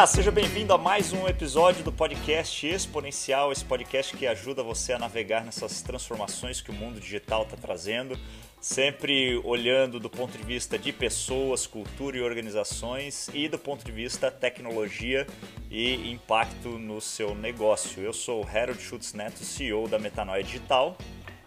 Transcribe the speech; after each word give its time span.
Olá, 0.00 0.06
seja 0.06 0.30
bem-vindo 0.30 0.72
a 0.72 0.78
mais 0.78 1.12
um 1.12 1.28
episódio 1.28 1.84
do 1.84 1.92
podcast 1.92 2.66
Exponencial, 2.66 3.52
esse 3.52 3.62
podcast 3.62 4.16
que 4.16 4.26
ajuda 4.26 4.62
você 4.62 4.94
a 4.94 4.98
navegar 4.98 5.44
nessas 5.44 5.82
transformações 5.82 6.62
que 6.62 6.70
o 6.70 6.72
mundo 6.72 6.98
digital 6.98 7.42
está 7.42 7.54
trazendo, 7.54 8.18
sempre 8.58 9.36
olhando 9.44 10.00
do 10.00 10.08
ponto 10.08 10.38
de 10.38 10.42
vista 10.42 10.78
de 10.78 10.90
pessoas, 10.90 11.66
cultura 11.66 12.16
e 12.16 12.22
organizações 12.22 13.28
e 13.34 13.46
do 13.46 13.58
ponto 13.58 13.84
de 13.84 13.92
vista 13.92 14.30
tecnologia 14.30 15.26
e 15.70 16.10
impacto 16.10 16.78
no 16.78 16.98
seu 16.98 17.34
negócio. 17.34 18.02
Eu 18.02 18.14
sou 18.14 18.42
Harold 18.42 18.80
Schutz 18.80 19.12
Neto, 19.12 19.44
CEO 19.44 19.86
da 19.86 19.98
Metanoia 19.98 20.42
Digital. 20.42 20.96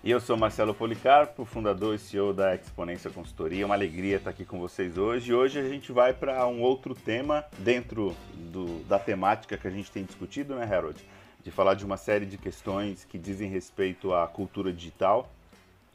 E 0.05 0.11
eu 0.11 0.19
sou 0.19 0.35
Marcelo 0.35 0.73
Policarpo, 0.73 1.45
fundador 1.45 1.95
e 1.95 1.97
CEO 1.97 2.33
da 2.33 2.53
Exponência 2.53 3.09
Consultoria. 3.09 3.65
Uma 3.65 3.75
alegria 3.75 4.17
estar 4.17 4.31
aqui 4.31 4.43
com 4.43 4.59
vocês 4.59 4.97
hoje. 4.97 5.31
E 5.31 5.33
hoje 5.33 5.57
a 5.57 5.63
gente 5.63 5.93
vai 5.93 6.13
para 6.13 6.45
um 6.45 6.61
outro 6.61 6.93
tema 6.93 7.45
dentro 7.57 8.13
do, 8.33 8.83
da 8.83 8.99
temática 8.99 9.57
que 9.57 9.65
a 9.65 9.71
gente 9.71 9.89
tem 9.89 10.03
discutido, 10.03 10.55
né, 10.55 10.65
Harold? 10.65 11.01
De 11.41 11.49
falar 11.51 11.75
de 11.75 11.85
uma 11.85 11.95
série 11.95 12.25
de 12.25 12.37
questões 12.37 13.05
que 13.05 13.17
dizem 13.17 13.49
respeito 13.49 14.13
à 14.13 14.27
cultura 14.27 14.73
digital. 14.73 15.31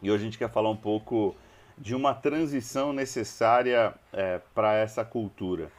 E 0.01 0.11
hoje 0.11 0.23
a 0.23 0.25
gente 0.25 0.39
quer 0.39 0.49
falar 0.49 0.71
um 0.71 0.77
pouco 0.77 1.37
de 1.77 1.95
uma 1.95 2.15
transição 2.15 2.95
necessária 2.95 3.93
é, 4.11 4.41
para 4.55 4.73
essa 4.73 5.05
cultura. 5.05 5.71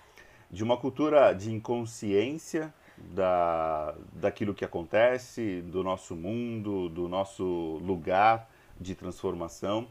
De 0.51 0.63
uma 0.63 0.77
cultura 0.77 1.33
de 1.33 1.51
inconsciência 1.51 2.71
da, 3.13 3.95
daquilo 4.13 4.53
que 4.53 4.65
acontece, 4.65 5.61
do 5.61 5.83
nosso 5.83 6.15
mundo, 6.15 6.89
do 6.89 7.07
nosso 7.07 7.43
lugar 7.83 8.49
de 8.79 8.95
transformação, 8.95 9.87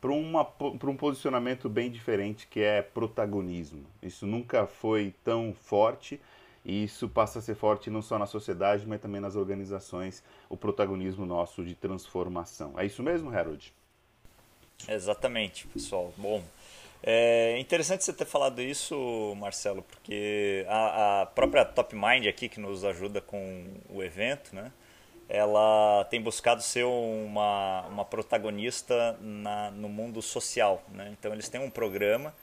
para 0.00 0.90
um 0.90 0.96
posicionamento 0.96 1.68
bem 1.68 1.90
diferente 1.90 2.46
que 2.46 2.60
é 2.60 2.82
protagonismo. 2.82 3.84
Isso 4.02 4.26
nunca 4.26 4.66
foi 4.66 5.14
tão 5.24 5.54
forte 5.54 6.20
e 6.64 6.84
isso 6.84 7.08
passa 7.08 7.38
a 7.38 7.42
ser 7.42 7.54
forte 7.54 7.90
não 7.90 8.02
só 8.02 8.18
na 8.18 8.26
sociedade, 8.26 8.86
mas 8.86 9.00
também 9.00 9.20
nas 9.20 9.36
organizações, 9.36 10.22
o 10.48 10.56
protagonismo 10.56 11.26
nosso 11.26 11.64
de 11.64 11.74
transformação. 11.74 12.78
É 12.78 12.86
isso 12.86 13.02
mesmo, 13.02 13.30
Harold? 13.30 13.72
Exatamente, 14.88 15.66
pessoal. 15.68 16.12
Bom, 16.16 16.42
é 17.06 17.58
interessante 17.58 18.02
você 18.02 18.14
ter 18.14 18.24
falado 18.24 18.62
isso, 18.62 19.34
Marcelo, 19.36 19.82
porque 19.82 20.64
a, 20.66 21.22
a, 21.22 21.26
própria 21.26 21.62
Top 21.62 21.94
Mind 21.94 22.26
aqui, 22.26 22.48
que 22.48 22.58
nos 22.58 22.82
ajuda 22.82 23.20
com 23.20 23.66
o 23.90 24.02
evento, 24.02 24.54
né, 24.54 24.72
ela 25.28 26.06
tem 26.08 26.22
buscado 26.22 26.62
ser 26.62 26.84
uma, 26.84 27.82
uma 27.88 28.04
protagonista 28.06 29.18
na, 29.20 29.70
no 29.70 29.88
mundo 29.88 30.22
social. 30.22 30.82
Né? 30.88 31.14
Então, 31.18 31.32
eles 31.34 31.46
têm 31.48 31.60
um 31.60 31.68
programa 31.68 32.34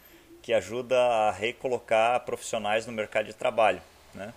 que 0.43 0.53
ajuda 0.53 0.95
a 0.99 1.31
recolocar 1.31 2.19
profissionais 2.19 2.85
no 2.85 2.93
mercado 2.93 3.25
de 3.25 3.33
trabalho. 3.33 3.81
Né? 4.13 4.31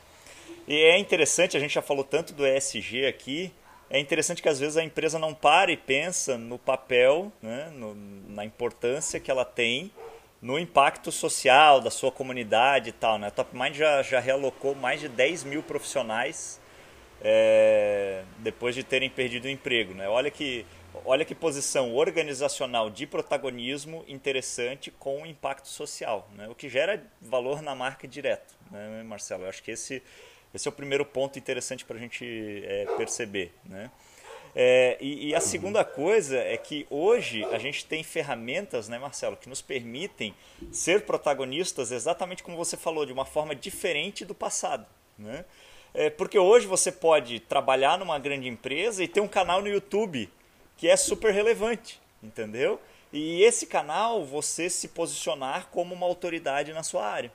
E 0.66 0.74
é 0.74 0.98
interessante, 0.98 1.54
a 1.54 1.60
gente 1.60 1.74
já 1.74 1.82
falou 1.82 2.02
tanto 2.02 2.32
do 2.32 2.46
ESG 2.46 3.06
aqui, 3.06 3.52
é 3.90 3.98
interessante 3.98 4.40
que 4.40 4.48
às 4.48 4.58
vezes 4.58 4.78
a 4.78 4.82
empresa 4.82 5.18
não 5.18 5.34
para 5.34 5.70
e 5.70 5.76
pensa 5.76 6.38
no 6.38 6.58
papel, 6.58 7.30
né, 7.42 7.70
no, 7.74 7.94
na 8.28 8.44
importância 8.44 9.20
que 9.20 9.30
ela 9.30 9.44
tem 9.44 9.92
no 10.44 10.58
impacto 10.58 11.10
social 11.10 11.80
da 11.80 11.90
sua 11.90 12.12
comunidade 12.12 12.90
e 12.90 12.92
tal. 12.92 13.18
Né? 13.18 13.28
A 13.28 13.30
TopMind 13.30 13.74
já, 13.74 14.02
já 14.02 14.20
realocou 14.20 14.74
mais 14.74 15.00
de 15.00 15.08
10 15.08 15.42
mil 15.44 15.62
profissionais 15.62 16.60
é, 17.22 18.22
depois 18.40 18.74
de 18.74 18.84
terem 18.84 19.08
perdido 19.08 19.46
o 19.46 19.48
emprego. 19.48 19.94
Né? 19.94 20.06
Olha, 20.06 20.30
que, 20.30 20.66
olha 21.02 21.24
que 21.24 21.34
posição 21.34 21.94
organizacional 21.94 22.90
de 22.90 23.06
protagonismo 23.06 24.04
interessante 24.06 24.90
com 24.90 25.24
impacto 25.24 25.66
social, 25.66 26.28
né? 26.36 26.46
o 26.46 26.54
que 26.54 26.68
gera 26.68 27.02
valor 27.22 27.62
na 27.62 27.74
marca 27.74 28.06
direto, 28.06 28.54
né, 28.70 29.02
Marcelo? 29.02 29.44
Eu 29.44 29.48
acho 29.48 29.62
que 29.62 29.70
esse, 29.70 30.02
esse 30.52 30.68
é 30.68 30.70
o 30.70 30.72
primeiro 30.72 31.06
ponto 31.06 31.38
interessante 31.38 31.86
para 31.86 31.96
a 31.96 31.98
gente 31.98 32.62
é, 32.66 32.84
perceber. 32.98 33.50
Né? 33.64 33.90
É, 34.56 34.96
e, 35.00 35.28
e, 35.28 35.34
a 35.34 35.40
segunda 35.40 35.84
coisa 35.84 36.38
é 36.38 36.56
que 36.56 36.86
hoje 36.88 37.44
a 37.46 37.58
gente 37.58 37.84
tem 37.84 38.04
ferramentas, 38.04 38.88
né, 38.88 38.98
Marcelo, 38.98 39.36
que 39.36 39.48
nos 39.48 39.60
permitem 39.60 40.32
ser 40.70 41.04
protagonistas 41.04 41.90
exatamente 41.90 42.42
como 42.42 42.56
você 42.56 42.76
falou, 42.76 43.04
de 43.04 43.12
uma 43.12 43.24
forma 43.24 43.54
diferente 43.54 44.24
do 44.24 44.34
passado. 44.34 44.86
Né? 45.18 45.44
É, 45.92 46.08
porque 46.08 46.38
hoje 46.38 46.66
você 46.66 46.92
pode 46.92 47.40
trabalhar 47.40 47.98
numa 47.98 48.18
grande 48.18 48.46
empresa 48.46 49.02
e 49.02 49.08
ter 49.08 49.20
um 49.20 49.28
canal 49.28 49.60
no 49.60 49.68
YouTube 49.68 50.30
que 50.76 50.88
é 50.88 50.96
super 50.96 51.32
relevante, 51.32 52.00
entendeu? 52.22 52.80
E 53.12 53.42
esse 53.42 53.66
canal 53.66 54.24
você 54.24 54.68
se 54.68 54.88
posicionar 54.88 55.68
como 55.70 55.94
uma 55.94 56.06
autoridade 56.06 56.72
na 56.72 56.82
sua 56.82 57.06
área. 57.06 57.32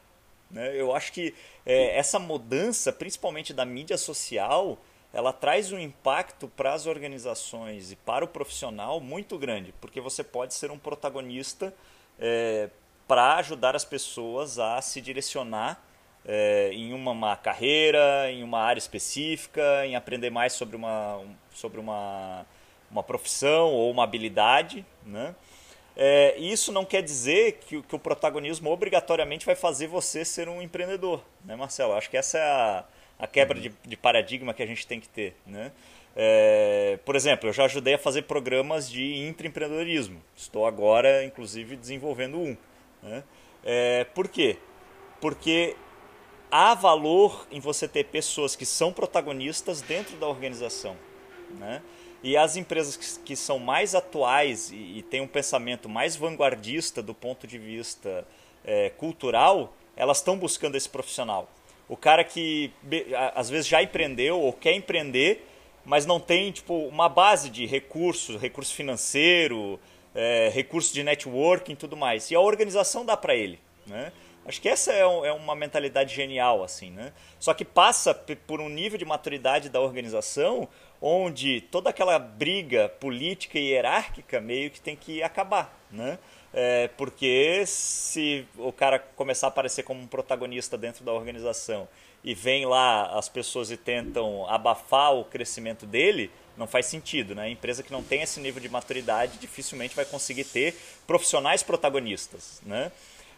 Né? 0.52 0.76
Eu 0.76 0.94
acho 0.94 1.14
que 1.14 1.34
é, 1.66 1.98
essa 1.98 2.20
mudança, 2.20 2.92
principalmente 2.92 3.54
da 3.54 3.64
mídia 3.64 3.98
social, 3.98 4.78
ela 5.14 5.34
traz 5.34 5.72
um 5.72 5.80
impacto 5.80 6.48
para 6.48 6.74
as 6.74 6.86
organizações 6.86 7.92
e 7.92 7.96
para 7.96 8.24
o 8.24 8.28
profissional 8.28 9.00
muito 9.00 9.38
grande, 9.38 9.74
porque 9.82 10.00
você 10.00 10.24
pode 10.24 10.54
ser 10.54 10.70
um 10.72 10.78
protagonista 10.78 11.74
é, 12.20 12.70
para 13.08 13.38
ajudar 13.38 13.76
as 13.76 13.84
pessoas 13.84 14.60
a 14.60 14.80
se 14.82 15.02
direcionar 15.02 15.82
é, 16.26 16.70
em 16.74 16.94
uma, 16.94 17.12
uma, 17.12 17.36
carreira, 17.36 18.32
em 18.32 18.44
uma 18.44 18.60
área 18.60 18.78
específica, 18.78 19.86
em 19.86 19.96
aprender 19.96 20.30
mais 20.30 20.54
sobre 20.54 20.76
uma, 20.76 21.22
sobre 21.52 21.80
uma, 21.80 22.46
uma 22.92 23.02
profissão 23.02 23.72
ou 23.72 23.90
uma 23.90 24.04
habilidade. 24.04 24.86
Né? 25.04 25.34
É, 25.96 26.38
isso 26.38 26.72
não 26.72 26.86
quer 26.86 27.02
dizer 27.02 27.54
que, 27.54 27.82
que 27.82 27.96
o 27.96 28.00
protagonismo 28.00 28.70
obrigatoriamente 28.70 29.46
vai 29.46 29.56
fazer 29.56 29.88
você 29.88 30.24
ser 30.24 30.48
um 30.48 30.62
empreendedor, 30.62 31.24
né, 31.44 31.56
Marcelo? 31.56 31.94
Acho 31.94 32.10
que 32.10 32.18
essa 32.18 32.38
é 32.38 32.44
a 32.44 32.86
a 33.20 33.28
quebra 33.28 33.60
de, 33.60 33.72
de 33.86 33.98
paradigma 33.98 34.54
que 34.54 34.64
a 34.64 34.66
gente 34.66 34.88
tem 34.88 35.00
que 35.00 35.10
ter. 35.10 35.36
Né? 35.46 35.72
É, 36.16 36.98
por 37.04 37.16
exemplo, 37.16 37.50
eu 37.50 37.54
já 37.54 37.66
ajudei 37.66 37.96
a 37.96 37.98
fazer 37.98 38.22
programas 38.24 38.90
de 38.90 39.28
intraempreendedorismo. 39.28 40.22
Estou 40.36 40.66
agora, 40.66 41.24
inclusive, 41.26 41.76
desenvolvendo 41.76 42.40
um. 42.40 42.58
Né? 43.04 43.24
É, 43.64 44.06
por 44.16 44.30
quê? 44.30 44.58
Porque 45.20 45.76
há 46.50 46.74
valor 46.74 47.46
em 47.52 47.60
você 47.60 47.90
ter 47.90 48.06
pessoas 48.06 48.56
que 48.56 48.66
são 48.66 48.94
protagonistas 48.94 49.82
dentro 49.82 50.16
da 50.16 50.28
organização. 50.28 50.96
Né? 51.52 51.82
E 52.24 52.38
as 52.38 52.56
empresas 52.56 52.96
que, 52.96 53.20
que 53.20 53.36
são 53.36 53.60
mais 53.60 53.94
atuais 53.96 54.72
e, 54.72 55.00
e, 55.00 55.04
têm 55.04 55.22
um 55.22 55.28
pensamento 55.28 55.90
mais 55.90 56.16
vanguardista 56.16 57.02
do 57.02 57.14
ponto 57.14 57.46
de 57.46 57.58
vista 57.58 58.26
é, 58.64 58.90
cultural, 58.92 59.74
elas 59.96 60.18
estão 60.18 60.38
buscando 60.38 60.76
esse 60.76 60.88
profissional 60.88 61.50
o 61.90 61.98
cara 61.98 62.24
que 62.24 62.72
às 63.36 63.50
vezes 63.50 63.68
já 63.68 63.82
empreendeu 63.82 64.40
ou 64.40 64.54
quer 64.54 64.74
empreender, 64.74 65.46
mas 65.84 66.06
não 66.06 66.20
tem 66.20 66.52
tipo 66.52 66.76
uma 66.88 67.10
base 67.10 67.50
de 67.50 67.66
recursos, 67.66 68.40
recurso 68.40 68.74
financeiro, 68.74 69.80
é, 70.14 70.50
recurso 70.54 70.94
de 70.94 71.04
networking 71.04 71.76
tudo 71.76 71.98
mais. 71.98 72.30
E 72.30 72.36
a 72.36 72.40
organização 72.40 73.04
dá 73.04 73.18
para 73.18 73.36
ele. 73.36 73.60
Né? 73.88 74.12
Acho 74.46 74.62
que 74.62 74.70
essa 74.70 74.92
é, 74.94 75.02
é, 75.02 75.32
uma 75.32 75.56
mentalidade 75.56 76.14
genial, 76.16 76.64
assim, 76.64 76.92
né? 76.92 77.12
Só 77.40 77.54
que 77.54 77.66
passa 77.66 78.14
por 78.14 78.62
um 78.62 78.70
nível 78.70 78.98
de 78.98 79.06
maturidade 79.06 79.70
da 79.70 79.80
organização 79.80 80.68
onde 81.02 81.62
toda 81.62 81.90
aquela 81.90 82.20
briga 82.20 82.90
política 83.00 83.58
e 83.58 83.70
hierárquica 83.70 84.42
meio 84.42 84.70
que 84.70 84.82
tem 84.82 84.96
que 84.96 85.24
acabar, 85.24 85.78
né? 85.92 86.20
É, 86.54 86.90
porque 86.98 87.64
se 87.66 88.46
o 88.58 88.72
cara 88.72 88.98
começar 88.98 89.48
a 89.48 89.50
aparecer 89.50 89.84
como 89.84 90.02
um 90.02 90.08
protagonista 90.08 90.78
dentro 90.78 91.04
da 91.04 91.14
organização 91.14 91.88
e 92.24 92.34
vem 92.34 92.66
lá 92.66 93.18
as 93.18 93.30
pessoas 93.30 93.70
e 93.70 93.78
tentam 93.78 94.50
abafar 94.50 95.14
o 95.14 95.24
crescimento 95.24 95.86
dele, 95.86 96.32
não 96.58 96.68
faz 96.68 96.88
sentido. 96.88 97.36
Né? 97.36 97.44
A 97.44 97.50
empresa 97.50 97.84
que 97.84 97.92
não 97.92 98.04
tem 98.04 98.24
esse 98.24 98.40
nível 98.40 98.62
de 98.62 98.70
maturidade 98.70 99.38
dificilmente 99.38 99.96
vai 99.96 100.06
conseguir 100.06 100.44
ter 100.44 100.76
profissionais 101.06 101.62
protagonistas. 101.62 102.62
Né? 102.66 102.92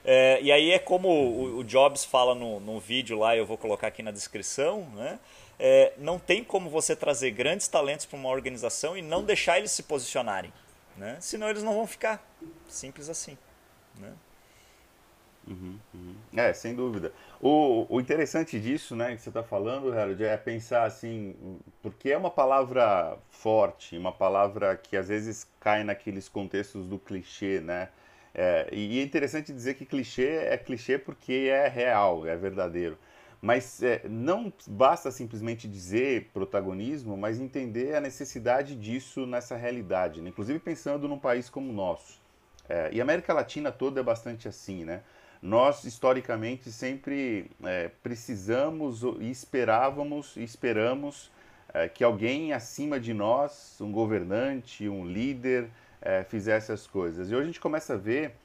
É, 0.04 0.40
e 0.42 0.52
aí 0.52 0.72
é 0.72 0.80
como 0.80 1.10
o, 1.10 1.60
o 1.60 1.64
Jobs 1.64 2.04
fala 2.04 2.34
no, 2.34 2.60
no 2.60 2.80
vídeo 2.80 3.20
lá, 3.20 3.36
eu 3.36 3.46
vou 3.46 3.58
colocar 3.58 3.88
aqui 3.88 4.02
na 4.02 4.12
descrição, 4.12 4.88
né? 4.96 5.20
É, 5.64 5.94
não 6.00 6.18
tem 6.18 6.44
como 6.44 6.72
você 6.72 6.96
trazer 6.96 7.30
grandes 7.30 7.68
talentos 7.68 8.08
para 8.08 8.18
uma 8.18 8.30
organização 8.30 8.98
e 8.98 9.02
não 9.04 9.24
deixar 9.24 9.60
eles 9.60 9.70
se 9.70 9.84
posicionarem. 9.84 10.52
Né? 10.98 11.18
Senão 11.20 11.50
eles 11.50 11.64
não 11.64 11.74
vão 11.74 11.88
ficar. 11.88 12.24
Simples 12.68 13.10
assim. 13.10 13.38
Né? 13.98 14.14
Uhum, 15.48 15.80
uhum. 15.94 16.16
É, 16.36 16.54
sem 16.54 16.76
dúvida. 16.76 17.12
O, 17.42 17.86
o 17.90 18.00
interessante 18.00 18.60
disso, 18.60 18.96
né, 18.96 19.16
que 19.16 19.22
você 19.22 19.30
está 19.30 19.44
falando, 19.44 19.92
Harold, 19.92 20.24
é 20.24 20.38
pensar 20.38 20.84
assim, 20.84 21.36
porque 21.82 22.12
é 22.12 22.18
uma 22.18 22.30
palavra 22.30 23.18
forte, 23.30 23.98
uma 23.98 24.12
palavra 24.12 24.78
que 24.78 24.96
às 24.96 25.08
vezes 25.08 25.48
cai 25.60 25.84
naqueles 25.84 26.30
contextos 26.30 26.88
do 26.88 27.00
clichê, 27.00 27.60
né? 27.60 27.90
É, 28.34 28.70
e 28.72 29.00
é 29.00 29.04
interessante 29.04 29.52
dizer 29.52 29.74
que 29.74 29.86
clichê 29.86 30.46
é 30.46 30.58
clichê 30.58 30.98
porque 30.98 31.50
é 31.52 31.68
real, 31.68 32.26
é 32.26 32.36
verdadeiro. 32.38 32.98
Mas 33.42 33.82
é, 33.82 34.04
não 34.08 34.54
basta 34.68 35.10
simplesmente 35.10 35.68
dizer 35.68 36.30
protagonismo, 36.32 37.18
mas 37.18 37.40
entender 37.40 37.96
a 37.96 38.02
necessidade 38.02 38.76
disso 38.76 39.26
nessa 39.26 39.56
realidade, 39.56 40.22
né? 40.22 40.30
inclusive 40.30 40.60
pensando 40.60 41.08
num 41.08 41.18
país 41.18 41.50
como 41.50 41.72
o 41.72 41.74
nosso. 41.74 42.22
É, 42.70 42.90
e 42.94 43.00
a 43.00 43.04
América 43.04 43.34
Latina 43.34 43.72
toda 43.72 44.00
é 44.00 44.04
bastante 44.04 44.48
assim, 44.48 44.86
né? 44.86 45.02
nós 45.42 45.84
historicamente 45.86 46.72
sempre 46.72 47.50
é, 47.64 47.90
precisamos 48.04 49.02
e 49.20 49.32
esperávamos 49.32 50.36
e 50.38 50.44
esperamos 50.44 51.32
é, 51.74 51.90
que 51.90 52.04
alguém 52.04 52.54
acima 52.54 53.00
de 53.00 53.14
nós, 53.14 53.78
um 53.82 53.92
governante, 53.92 54.88
um 54.88 55.06
líder, 55.06 55.68
é, 56.02 56.24
fizesse 56.24 56.72
as 56.72 56.86
coisas. 56.86 57.30
E 57.30 57.36
hoje 57.36 57.44
a 57.44 57.46
gente 57.48 57.60
começa 57.60 57.96
a 57.96 57.98
ver 57.98 58.36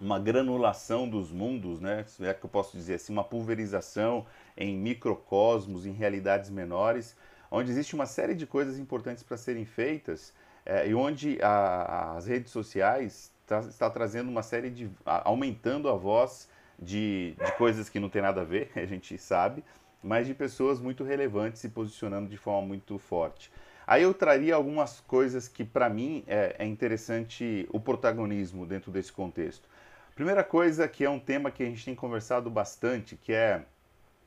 uma 0.00 0.18
granulação 0.18 1.08
dos 1.08 1.30
mundos, 1.30 1.80
né? 1.80 2.04
é 2.20 2.34
que 2.34 2.44
eu 2.44 2.50
posso 2.50 2.76
dizer 2.76 2.94
assim, 2.94 3.12
uma 3.12 3.24
pulverização 3.24 4.26
em 4.56 4.76
microcosmos, 4.76 5.86
em 5.86 5.92
realidades 5.92 6.50
menores, 6.50 7.16
onde 7.50 7.70
existe 7.70 7.94
uma 7.94 8.06
série 8.06 8.34
de 8.34 8.46
coisas 8.46 8.78
importantes 8.78 9.22
para 9.22 9.36
serem 9.36 9.64
feitas 9.64 10.32
é, 10.66 10.88
e 10.88 10.94
onde 10.94 11.38
a, 11.42 12.14
as 12.16 12.26
redes 12.26 12.50
sociais 12.50 13.32
tá, 13.46 13.60
está 13.60 13.90
trazendo 13.90 14.30
uma 14.30 14.42
série 14.42 14.70
de. 14.70 14.90
aumentando 15.04 15.88
a 15.88 15.94
voz 15.94 16.48
de, 16.78 17.36
de 17.44 17.52
coisas 17.52 17.88
que 17.88 18.00
não 18.00 18.08
tem 18.08 18.22
nada 18.22 18.40
a 18.40 18.44
ver, 18.44 18.70
a 18.76 18.86
gente 18.86 19.16
sabe, 19.18 19.62
mas 20.02 20.26
de 20.26 20.34
pessoas 20.34 20.80
muito 20.80 21.04
relevantes 21.04 21.60
se 21.60 21.68
posicionando 21.68 22.28
de 22.28 22.36
forma 22.36 22.66
muito 22.66 22.98
forte. 22.98 23.50
Aí 23.86 24.02
eu 24.02 24.14
traria 24.14 24.54
algumas 24.54 25.00
coisas 25.00 25.46
que 25.46 25.62
para 25.62 25.90
mim 25.90 26.24
é, 26.26 26.56
é, 26.58 26.66
interessante 26.66 27.68
o 27.70 27.78
protagonismo 27.78 28.64
dentro 28.64 28.90
desse 28.90 29.12
contexto. 29.12 29.68
Primeira 30.14 30.44
coisa 30.44 30.86
que 30.86 31.04
é 31.04 31.10
um 31.10 31.18
tema 31.18 31.50
que 31.50 31.62
a 31.62 31.66
gente 31.66 31.84
tem 31.84 31.94
conversado 31.94 32.48
bastante, 32.48 33.16
que 33.16 33.32
é 33.32 33.64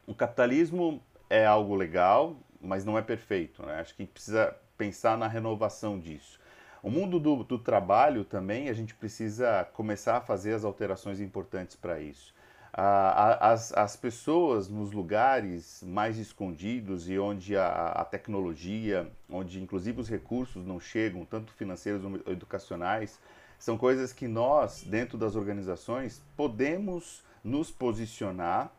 o 0.06 0.14
capitalismo 0.14 1.02
é 1.30 1.46
algo 1.46 1.76
legal, 1.76 2.36
mas 2.62 2.84
não 2.84 2.98
é 2.98 3.02
perfeito. 3.02 3.66
Né? 3.66 3.80
Acho 3.80 3.96
que 3.96 4.06
precisa 4.06 4.54
pensar 4.78 5.18
na 5.18 5.28
renovação 5.28 5.98
disso. 5.98 6.40
O 6.84 6.90
mundo 6.90 7.20
do, 7.20 7.44
do 7.44 7.58
trabalho 7.58 8.26
também, 8.26 8.70
a 8.70 8.74
gente 8.74 8.94
precisa 8.94 9.66
começar 9.74 10.18
a 10.18 10.22
fazer 10.22 10.54
as 10.54 10.66
alterações 10.66 11.22
importantes 11.22 11.76
para 11.76 12.00
isso. 12.00 12.34
as, 12.74 13.72
as 13.74 13.96
pessoas 13.96 14.68
nos 14.70 14.92
lugares 14.92 15.82
mais 15.84 16.18
escondidos 16.18 17.10
e 17.10 17.18
onde 17.18 17.56
a, 17.56 17.68
a, 17.68 18.06
tecnologia, 18.06 19.10
onde 19.30 19.62
inclusive 19.62 20.02
os 20.02 20.10
recursos 20.10 20.66
não 20.66 20.80
chegam, 20.80 21.26
tanto 21.26 21.54
financeiros 21.54 22.04
ou 22.04 22.32
educacionais, 22.32 23.20
são 23.58 23.78
coisas 23.78 24.14
que 24.14 24.28
nós, 24.28 24.84
dentro 24.84 25.18
das 25.18 25.36
organizações, 25.36 26.22
podemos 26.36 27.24
nos 27.44 27.72
posicionar, 27.72 28.72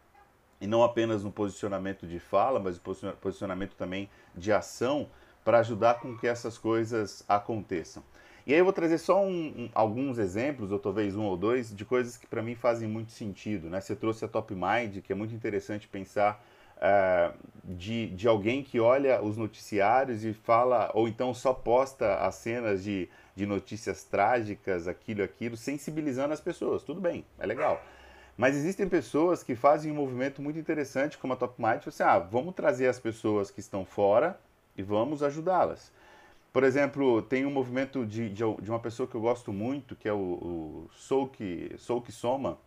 e 0.60 0.66
não 0.66 0.82
apenas 0.82 1.22
no 1.22 1.30
posicionamento 1.30 2.06
de 2.06 2.18
fala, 2.18 2.58
mas 2.58 2.80
no 2.80 3.12
posicionamento 3.14 3.74
também 3.76 4.08
de 4.34 4.52
ação, 4.52 5.08
para 5.44 5.60
ajudar 5.60 6.00
com 6.00 6.16
que 6.16 6.26
essas 6.26 6.58
coisas 6.58 7.24
aconteçam. 7.28 8.02
E 8.46 8.52
aí 8.54 8.60
eu 8.60 8.64
vou 8.64 8.72
trazer 8.72 8.96
só 8.96 9.22
um, 9.22 9.28
um, 9.30 9.70
alguns 9.74 10.18
exemplos, 10.18 10.72
ou 10.72 10.78
talvez 10.78 11.14
um 11.14 11.24
ou 11.24 11.36
dois, 11.36 11.74
de 11.74 11.84
coisas 11.84 12.16
que 12.16 12.26
para 12.26 12.42
mim 12.42 12.54
fazem 12.54 12.88
muito 12.88 13.12
sentido. 13.12 13.68
Né? 13.68 13.78
Você 13.78 13.94
trouxe 13.94 14.24
a 14.24 14.28
Top 14.28 14.54
Mind, 14.54 15.02
que 15.02 15.12
é 15.12 15.14
muito 15.14 15.34
interessante 15.34 15.86
pensar 15.86 16.42
uh, 16.78 17.36
de, 17.62 18.06
de 18.08 18.26
alguém 18.26 18.62
que 18.62 18.80
olha 18.80 19.22
os 19.22 19.36
noticiários 19.36 20.24
e 20.24 20.32
fala, 20.32 20.90
ou 20.94 21.06
então 21.06 21.34
só 21.34 21.52
posta 21.52 22.16
as 22.16 22.36
cenas 22.36 22.82
de, 22.82 23.08
de 23.38 23.46
notícias 23.46 24.02
trágicas, 24.02 24.88
aquilo, 24.88 25.22
aquilo, 25.22 25.56
sensibilizando 25.56 26.34
as 26.34 26.40
pessoas. 26.40 26.82
Tudo 26.82 27.00
bem, 27.00 27.24
é 27.38 27.46
legal. 27.46 27.80
Mas 28.36 28.56
existem 28.56 28.88
pessoas 28.88 29.44
que 29.44 29.54
fazem 29.54 29.92
um 29.92 29.94
movimento 29.94 30.42
muito 30.42 30.58
interessante, 30.58 31.16
como 31.16 31.34
a 31.34 31.36
Top 31.36 31.54
Mind, 31.56 31.84
você, 31.84 32.02
ah, 32.02 32.18
vamos 32.18 32.52
trazer 32.52 32.88
as 32.88 32.98
pessoas 32.98 33.48
que 33.48 33.60
estão 33.60 33.84
fora 33.84 34.38
e 34.76 34.82
vamos 34.82 35.22
ajudá-las. 35.22 35.92
Por 36.52 36.64
exemplo, 36.64 37.22
tem 37.22 37.46
um 37.46 37.50
movimento 37.50 38.04
de, 38.04 38.28
de, 38.28 38.42
de, 38.60 38.70
uma 38.70 38.80
pessoa 38.80 39.08
que 39.08 39.14
eu 39.14 39.20
gosto 39.20 39.52
muito, 39.52 39.94
que 39.94 40.08
é 40.08 40.12
o, 40.12 40.16
o 40.16 40.90
Souki, 40.92 41.72
Souki 41.78 42.10
Soma, 42.10 42.58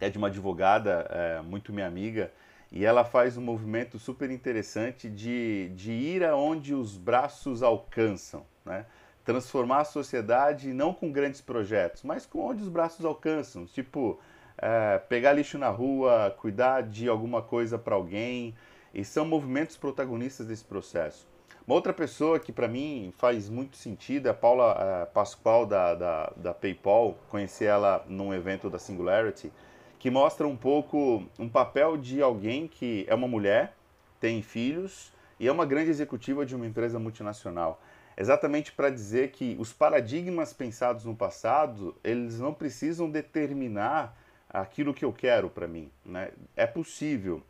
é 0.00 0.10
de 0.10 0.18
uma 0.18 0.26
advogada 0.26 1.06
é, 1.08 1.40
muito 1.40 1.72
minha 1.72 1.86
amiga, 1.86 2.32
e 2.72 2.84
ela 2.84 3.04
faz 3.04 3.36
um 3.36 3.42
movimento 3.42 3.96
super 3.96 4.28
interessante 4.28 5.08
de, 5.08 5.68
de 5.76 5.92
ir 5.92 6.24
aonde 6.24 6.74
os 6.74 6.96
braços 6.96 7.62
alcançam, 7.62 8.44
né? 8.64 8.86
Transformar 9.30 9.82
a 9.82 9.84
sociedade 9.84 10.72
não 10.72 10.92
com 10.92 11.12
grandes 11.12 11.40
projetos, 11.40 12.02
mas 12.02 12.26
com 12.26 12.40
onde 12.40 12.64
os 12.64 12.68
braços 12.68 13.04
alcançam, 13.04 13.64
tipo 13.64 14.18
é, 14.58 14.98
pegar 14.98 15.32
lixo 15.32 15.56
na 15.56 15.68
rua, 15.68 16.34
cuidar 16.36 16.82
de 16.82 17.08
alguma 17.08 17.40
coisa 17.40 17.78
para 17.78 17.94
alguém, 17.94 18.56
e 18.92 19.04
são 19.04 19.24
movimentos 19.24 19.76
protagonistas 19.76 20.48
desse 20.48 20.64
processo. 20.64 21.28
Uma 21.64 21.76
outra 21.76 21.92
pessoa 21.92 22.40
que 22.40 22.50
para 22.50 22.66
mim 22.66 23.12
faz 23.18 23.48
muito 23.48 23.76
sentido 23.76 24.26
é 24.26 24.30
a 24.30 24.34
Paula 24.34 24.74
uh, 24.74 25.12
Pascoal 25.12 25.64
da, 25.64 25.94
da, 25.94 26.32
da, 26.36 26.52
PayPal. 26.52 27.16
Conheci 27.28 27.64
ela 27.64 28.04
num 28.08 28.34
evento 28.34 28.68
da 28.68 28.80
Singularity, 28.80 29.52
que 29.96 30.10
mostra 30.10 30.48
um 30.48 30.56
pouco 30.56 31.22
um 31.38 31.48
papel 31.48 31.96
de 31.96 32.20
alguém 32.20 32.66
que 32.66 33.06
é 33.08 33.14
uma 33.14 33.28
mulher, 33.28 33.76
tem 34.18 34.42
filhos 34.42 35.12
e 35.38 35.46
é 35.46 35.52
uma 35.52 35.64
grande 35.64 35.90
executiva 35.90 36.44
de 36.44 36.56
uma 36.56 36.66
empresa 36.66 36.98
multinacional. 36.98 37.80
Exatamente 38.20 38.70
para 38.72 38.90
dizer 38.90 39.30
que 39.30 39.56
os 39.58 39.72
paradigmas 39.72 40.52
pensados 40.52 41.06
no 41.06 41.16
passado, 41.16 41.96
eles 42.04 42.38
não 42.38 42.52
precisam 42.52 43.10
determinar 43.10 44.14
aquilo 44.46 44.92
que 44.92 45.06
eu 45.06 45.10
quero 45.10 45.48
para 45.48 45.66
mim. 45.66 45.90
Né? 46.04 46.30
É 46.54 46.66
possível 46.66 47.42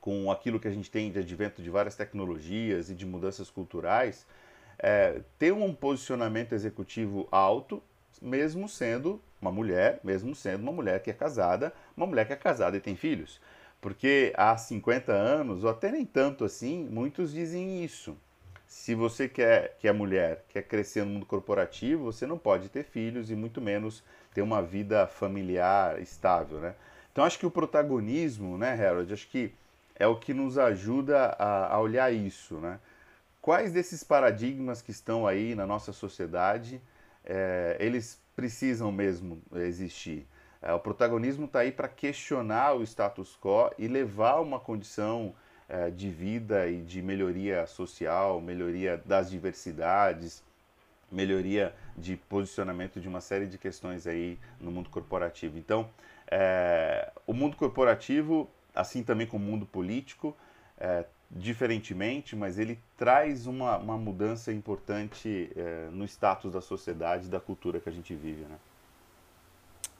com 0.00 0.28
aquilo 0.28 0.58
que 0.58 0.66
a 0.66 0.72
gente 0.72 0.90
tem 0.90 1.12
de 1.12 1.20
advento 1.20 1.62
de 1.62 1.70
várias 1.70 1.94
tecnologias 1.94 2.90
e 2.90 2.96
de 2.96 3.06
mudanças 3.06 3.48
culturais, 3.48 4.26
é, 4.76 5.20
ter 5.38 5.52
um 5.52 5.72
posicionamento 5.72 6.52
executivo 6.52 7.28
alto, 7.30 7.80
mesmo 8.20 8.68
sendo 8.68 9.22
uma 9.40 9.52
mulher, 9.52 10.00
mesmo 10.02 10.34
sendo 10.34 10.64
uma 10.64 10.72
mulher 10.72 11.00
que 11.00 11.10
é 11.10 11.14
casada, 11.14 11.72
uma 11.96 12.08
mulher 12.08 12.26
que 12.26 12.32
é 12.32 12.36
casada 12.36 12.76
e 12.76 12.80
tem 12.80 12.96
filhos. 12.96 13.40
Porque 13.80 14.32
há 14.36 14.56
50 14.56 15.12
anos, 15.12 15.62
ou 15.62 15.70
até 15.70 15.92
nem 15.92 16.04
tanto 16.04 16.44
assim, 16.44 16.88
muitos 16.90 17.32
dizem 17.32 17.84
isso. 17.84 18.16
Se 18.72 18.94
você 18.94 19.28
quer 19.28 19.76
que 19.78 19.86
a 19.86 19.92
mulher 19.92 20.46
quer 20.48 20.62
crescer 20.62 21.04
no 21.04 21.10
mundo 21.12 21.26
corporativo, 21.26 22.04
você 22.04 22.26
não 22.26 22.38
pode 22.38 22.70
ter 22.70 22.82
filhos 22.82 23.30
e 23.30 23.36
muito 23.36 23.60
menos 23.60 24.02
ter 24.32 24.40
uma 24.40 24.62
vida 24.62 25.06
familiar 25.06 26.00
estável, 26.00 26.58
né? 26.58 26.74
Então 27.12 27.22
acho 27.22 27.38
que 27.38 27.44
o 27.44 27.50
protagonismo, 27.50 28.56
né, 28.56 28.72
Harold, 28.72 29.12
acho 29.12 29.28
que 29.28 29.52
é 29.94 30.06
o 30.06 30.16
que 30.16 30.32
nos 30.32 30.56
ajuda 30.56 31.36
a, 31.38 31.74
a 31.74 31.80
olhar 31.80 32.12
isso, 32.12 32.56
né? 32.56 32.80
Quais 33.42 33.72
desses 33.72 34.02
paradigmas 34.02 34.80
que 34.80 34.90
estão 34.90 35.26
aí 35.26 35.54
na 35.54 35.66
nossa 35.66 35.92
sociedade, 35.92 36.80
é, 37.24 37.76
eles 37.78 38.18
precisam 38.34 38.90
mesmo 38.90 39.40
existir? 39.54 40.26
É, 40.62 40.72
o 40.72 40.80
protagonismo 40.80 41.44
está 41.44 41.60
aí 41.60 41.70
para 41.70 41.88
questionar 41.88 42.72
o 42.72 42.82
status 42.82 43.38
quo 43.38 43.70
e 43.78 43.86
levar 43.86 44.40
uma 44.40 44.58
condição 44.58 45.34
é, 45.36 45.41
de 45.94 46.10
vida 46.10 46.68
e 46.68 46.82
de 46.82 47.00
melhoria 47.00 47.66
social, 47.66 48.40
melhoria 48.40 49.00
das 49.04 49.30
diversidades, 49.30 50.42
melhoria 51.10 51.74
de 51.96 52.16
posicionamento 52.16 53.00
de 53.00 53.08
uma 53.08 53.20
série 53.20 53.46
de 53.46 53.58
questões 53.58 54.06
aí 54.06 54.38
no 54.60 54.70
mundo 54.70 54.90
corporativo. 54.90 55.58
Então, 55.58 55.88
é, 56.30 57.10
o 57.26 57.32
mundo 57.32 57.56
corporativo 57.56 58.48
assim 58.74 59.02
também 59.02 59.26
como 59.26 59.44
o 59.44 59.50
mundo 59.50 59.66
político, 59.66 60.36
é, 60.78 61.04
diferentemente, 61.30 62.34
mas 62.36 62.58
ele 62.58 62.78
traz 62.96 63.46
uma, 63.46 63.76
uma 63.78 63.96
mudança 63.96 64.52
importante 64.52 65.50
é, 65.56 65.88
no 65.90 66.04
status 66.04 66.52
da 66.52 66.60
sociedade, 66.60 67.28
da 67.28 67.40
cultura 67.40 67.80
que 67.80 67.88
a 67.88 67.92
gente 67.92 68.14
vive, 68.14 68.42
né? 68.42 68.56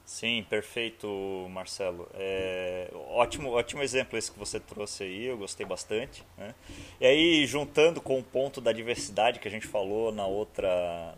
Sim, 0.05 0.45
perfeito, 0.49 1.07
Marcelo. 1.49 2.09
É, 2.13 2.89
ótimo, 3.09 3.51
ótimo 3.51 3.81
exemplo 3.81 4.17
esse 4.17 4.31
que 4.31 4.37
você 4.37 4.59
trouxe 4.59 5.03
aí, 5.03 5.25
eu 5.25 5.37
gostei 5.37 5.65
bastante. 5.65 6.23
Né? 6.37 6.53
E 6.99 7.05
aí, 7.05 7.45
juntando 7.45 8.01
com 8.01 8.19
o 8.19 8.23
ponto 8.23 8.59
da 8.59 8.71
diversidade 8.71 9.39
que 9.39 9.47
a 9.47 9.51
gente 9.51 9.65
falou 9.65 10.11
na 10.11 10.25
outra, 10.25 11.15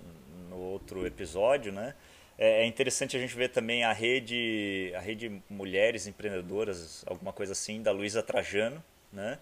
no 0.50 0.58
outro 0.58 1.06
episódio, 1.06 1.72
né? 1.72 1.96
É, 2.38 2.64
é 2.64 2.66
interessante 2.66 3.16
a 3.16 3.20
gente 3.20 3.36
ver 3.36 3.50
também 3.50 3.84
a 3.84 3.94
rede, 3.94 4.92
a 4.96 5.00
rede 5.00 5.42
Mulheres 5.50 6.06
Empreendedoras, 6.06 7.04
alguma 7.08 7.34
coisa 7.34 7.54
assim, 7.54 7.82
da 7.82 7.92
Luísa 7.92 8.22
Trajano, 8.22 8.84
né? 9.12 9.40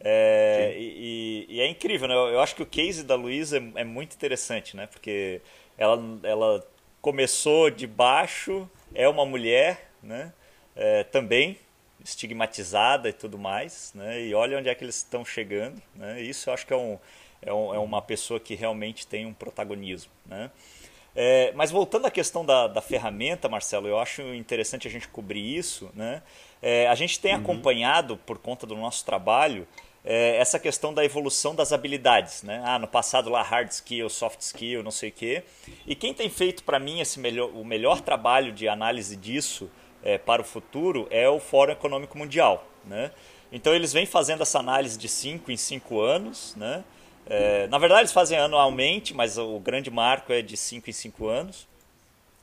É, 0.00 0.74
e, 0.76 1.46
e, 1.48 1.60
é 1.60 1.68
incrível, 1.68 2.06
né? 2.06 2.14
Eu 2.14 2.40
acho 2.40 2.54
que 2.54 2.62
o 2.62 2.66
case 2.66 3.02
da 3.02 3.14
Luísa 3.14 3.58
é, 3.58 3.80
é, 3.80 3.84
muito 3.84 4.14
interessante, 4.14 4.76
né? 4.76 4.86
Porque 4.86 5.40
ela, 5.76 6.00
ela 6.22 6.66
começou 7.00 7.70
de 7.70 7.86
baixo, 7.86 8.68
é 8.94 9.08
uma 9.08 9.24
mulher, 9.24 9.90
né? 10.02 10.32
É, 10.74 11.04
também 11.04 11.58
estigmatizada 12.04 13.08
e 13.08 13.12
tudo 13.12 13.38
mais, 13.38 13.92
né? 13.94 14.20
E 14.20 14.34
olha 14.34 14.58
onde 14.58 14.68
é 14.68 14.74
que 14.74 14.84
eles 14.84 14.96
estão 14.96 15.24
chegando, 15.24 15.80
né? 15.94 16.20
Isso 16.20 16.48
eu 16.48 16.54
acho 16.54 16.66
que 16.66 16.72
é, 16.72 16.76
um, 16.76 16.98
é, 17.42 17.52
um, 17.52 17.74
é 17.74 17.78
uma 17.78 18.02
pessoa 18.02 18.38
que 18.38 18.54
realmente 18.54 19.06
tem 19.06 19.26
um 19.26 19.32
protagonismo, 19.32 20.12
né? 20.24 20.50
É, 21.18 21.50
mas 21.54 21.70
voltando 21.70 22.06
à 22.06 22.10
questão 22.10 22.44
da, 22.44 22.66
da, 22.66 22.82
ferramenta, 22.82 23.48
Marcelo, 23.48 23.88
eu 23.88 23.98
acho 23.98 24.20
interessante 24.34 24.86
a 24.86 24.90
gente 24.90 25.08
cobrir 25.08 25.56
isso. 25.56 25.90
Né? 25.94 26.22
É, 26.60 26.86
a 26.88 26.94
gente 26.94 27.18
tem 27.18 27.32
uhum. 27.32 27.40
acompanhado, 27.40 28.18
por 28.18 28.36
conta 28.36 28.66
do 28.66 28.76
nosso 28.76 29.02
trabalho, 29.02 29.66
é, 30.06 30.36
essa 30.36 30.56
questão 30.58 30.94
da 30.94 31.04
evolução 31.04 31.52
das 31.52 31.72
habilidades. 31.72 32.44
Né? 32.44 32.62
Ah, 32.64 32.78
no 32.78 32.86
passado 32.86 33.28
lá, 33.28 33.42
hard 33.42 33.70
skill, 33.70 34.08
soft 34.08 34.40
skill, 34.40 34.84
não 34.84 34.92
sei 34.92 35.08
o 35.08 35.12
quê. 35.12 35.42
E 35.84 35.96
quem 35.96 36.14
tem 36.14 36.30
feito 36.30 36.62
para 36.62 36.78
mim 36.78 37.00
esse 37.00 37.18
melhor, 37.18 37.50
o 37.52 37.64
melhor 37.64 38.00
trabalho 38.00 38.52
de 38.52 38.68
análise 38.68 39.16
disso 39.16 39.68
é, 40.04 40.16
para 40.16 40.40
o 40.40 40.44
futuro 40.44 41.08
é 41.10 41.28
o 41.28 41.40
Fórum 41.40 41.72
Econômico 41.72 42.16
Mundial. 42.16 42.64
Né? 42.84 43.10
Então 43.50 43.74
eles 43.74 43.92
vêm 43.92 44.06
fazendo 44.06 44.42
essa 44.42 44.60
análise 44.60 44.96
de 44.96 45.08
5 45.08 45.50
em 45.50 45.56
5 45.56 46.00
anos. 46.00 46.54
Né? 46.54 46.84
É, 47.26 47.66
na 47.66 47.78
verdade 47.78 48.02
eles 48.02 48.12
fazem 48.12 48.38
anualmente, 48.38 49.12
mas 49.12 49.36
o 49.36 49.58
grande 49.58 49.90
marco 49.90 50.32
é 50.32 50.40
de 50.40 50.56
5 50.56 50.88
em 50.88 50.92
5 50.92 51.26
anos. 51.26 51.66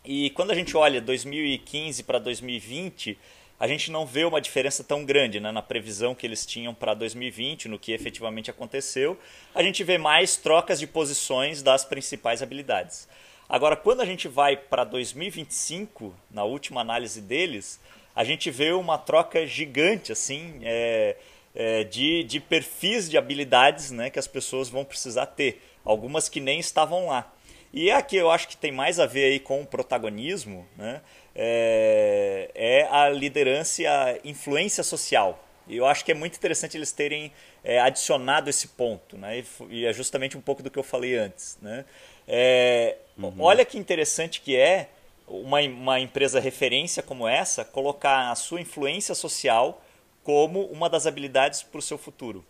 E 0.03 0.31
quando 0.31 0.51
a 0.51 0.55
gente 0.55 0.75
olha 0.75 0.99
2015 0.99 2.03
para 2.03 2.19
2020, 2.19 3.17
a 3.59 3.67
gente 3.67 3.91
não 3.91 4.05
vê 4.05 4.25
uma 4.25 4.41
diferença 4.41 4.83
tão 4.83 5.05
grande 5.05 5.39
né, 5.39 5.51
na 5.51 5.61
previsão 5.61 6.13
que 6.13 6.25
eles 6.25 6.45
tinham 6.45 6.73
para 6.73 6.93
2020, 6.93 7.67
no 7.67 7.79
que 7.79 7.91
efetivamente 7.91 8.49
aconteceu. 8.49 9.17
A 9.53 9.63
gente 9.63 9.83
vê 9.83 9.97
mais 9.97 10.35
trocas 10.35 10.79
de 10.79 10.87
posições 10.87 11.61
das 11.61 11.85
principais 11.85 12.41
habilidades. 12.41 13.07
Agora, 13.47 13.75
quando 13.75 14.01
a 14.01 14.05
gente 14.05 14.27
vai 14.27 14.57
para 14.57 14.83
2025, 14.83 16.13
na 16.31 16.43
última 16.43 16.81
análise 16.81 17.21
deles, 17.21 17.79
a 18.15 18.23
gente 18.23 18.49
vê 18.49 18.71
uma 18.71 18.97
troca 18.97 19.45
gigante 19.45 20.11
assim 20.11 20.59
é, 20.63 21.15
é, 21.55 21.83
de, 21.83 22.23
de 22.23 22.39
perfis 22.39 23.09
de 23.09 23.17
habilidades 23.17 23.91
né, 23.91 24.09
que 24.09 24.19
as 24.19 24.27
pessoas 24.27 24.69
vão 24.69 24.83
precisar 24.83 25.27
ter. 25.27 25.61
Algumas 25.85 26.29
que 26.29 26.39
nem 26.39 26.59
estavam 26.59 27.07
lá. 27.07 27.31
E 27.73 27.89
é 27.89 27.95
aqui 27.95 28.15
eu 28.15 28.29
acho 28.29 28.47
que 28.47 28.55
tem 28.55 28.71
mais 28.71 28.99
a 28.99 29.05
ver 29.05 29.25
aí 29.25 29.39
com 29.39 29.61
o 29.61 29.65
protagonismo, 29.65 30.65
né? 30.77 31.01
É, 31.35 32.49
é 32.53 32.87
a 32.89 33.09
liderança 33.09 33.81
e 33.81 33.87
a 33.87 34.19
influência 34.23 34.83
social. 34.83 35.39
E 35.67 35.77
eu 35.77 35.85
acho 35.85 36.03
que 36.03 36.11
é 36.11 36.15
muito 36.15 36.35
interessante 36.35 36.75
eles 36.75 36.91
terem 36.91 37.31
é, 37.63 37.79
adicionado 37.79 38.49
esse 38.49 38.69
ponto, 38.69 39.17
né? 39.17 39.43
E, 39.69 39.85
é 39.85 39.93
justamente 39.93 40.37
um 40.37 40.41
pouco 40.41 40.61
do 40.61 40.69
que 40.69 40.77
eu 40.77 40.83
falei 40.83 41.15
antes, 41.15 41.57
né? 41.61 41.85
É, 42.27 42.97
uhum. 43.17 43.33
Olha 43.39 43.65
que 43.65 43.77
interessante 43.77 44.41
que 44.41 44.55
é 44.55 44.89
uma, 45.27 45.61
uma 45.61 45.99
empresa 45.99 46.39
referência 46.39 47.01
como 47.01 47.27
essa 47.27 47.63
colocar 47.63 48.29
a 48.29 48.35
sua 48.35 48.61
influência 48.61 49.15
social 49.15 49.81
como 50.23 50.65
uma 50.65 50.89
das 50.89 51.07
habilidades 51.07 51.63
para 51.63 51.79
o 51.79 51.81
seu 51.81 51.97
futuro. 51.97 52.45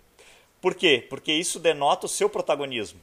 Por 0.59 0.75
quê? 0.75 1.05
Porque 1.09 1.31
isso 1.31 1.59
denota 1.59 2.05
o 2.05 2.09
seu 2.09 2.29
protagonismo 2.29 2.99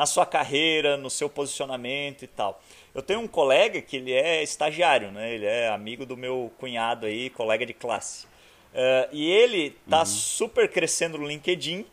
na 0.00 0.06
sua 0.06 0.24
carreira, 0.24 0.96
no 0.96 1.10
seu 1.10 1.28
posicionamento 1.28 2.22
e 2.22 2.26
tal. 2.26 2.62
Eu 2.94 3.02
tenho 3.02 3.20
um 3.20 3.28
colega 3.28 3.82
que 3.82 3.98
ele 3.98 4.14
é 4.14 4.42
estagiário, 4.42 5.12
né? 5.12 5.34
Ele 5.34 5.44
é 5.44 5.68
amigo 5.68 6.06
do 6.06 6.16
meu 6.16 6.50
cunhado 6.56 7.04
aí, 7.04 7.28
colega 7.28 7.66
de 7.66 7.74
classe. 7.74 8.24
Uh, 8.24 9.12
e 9.12 9.30
ele 9.30 9.76
está 9.84 9.98
uhum. 9.98 10.06
super 10.06 10.70
crescendo 10.70 11.18
no 11.18 11.26
LinkedIn 11.26 11.84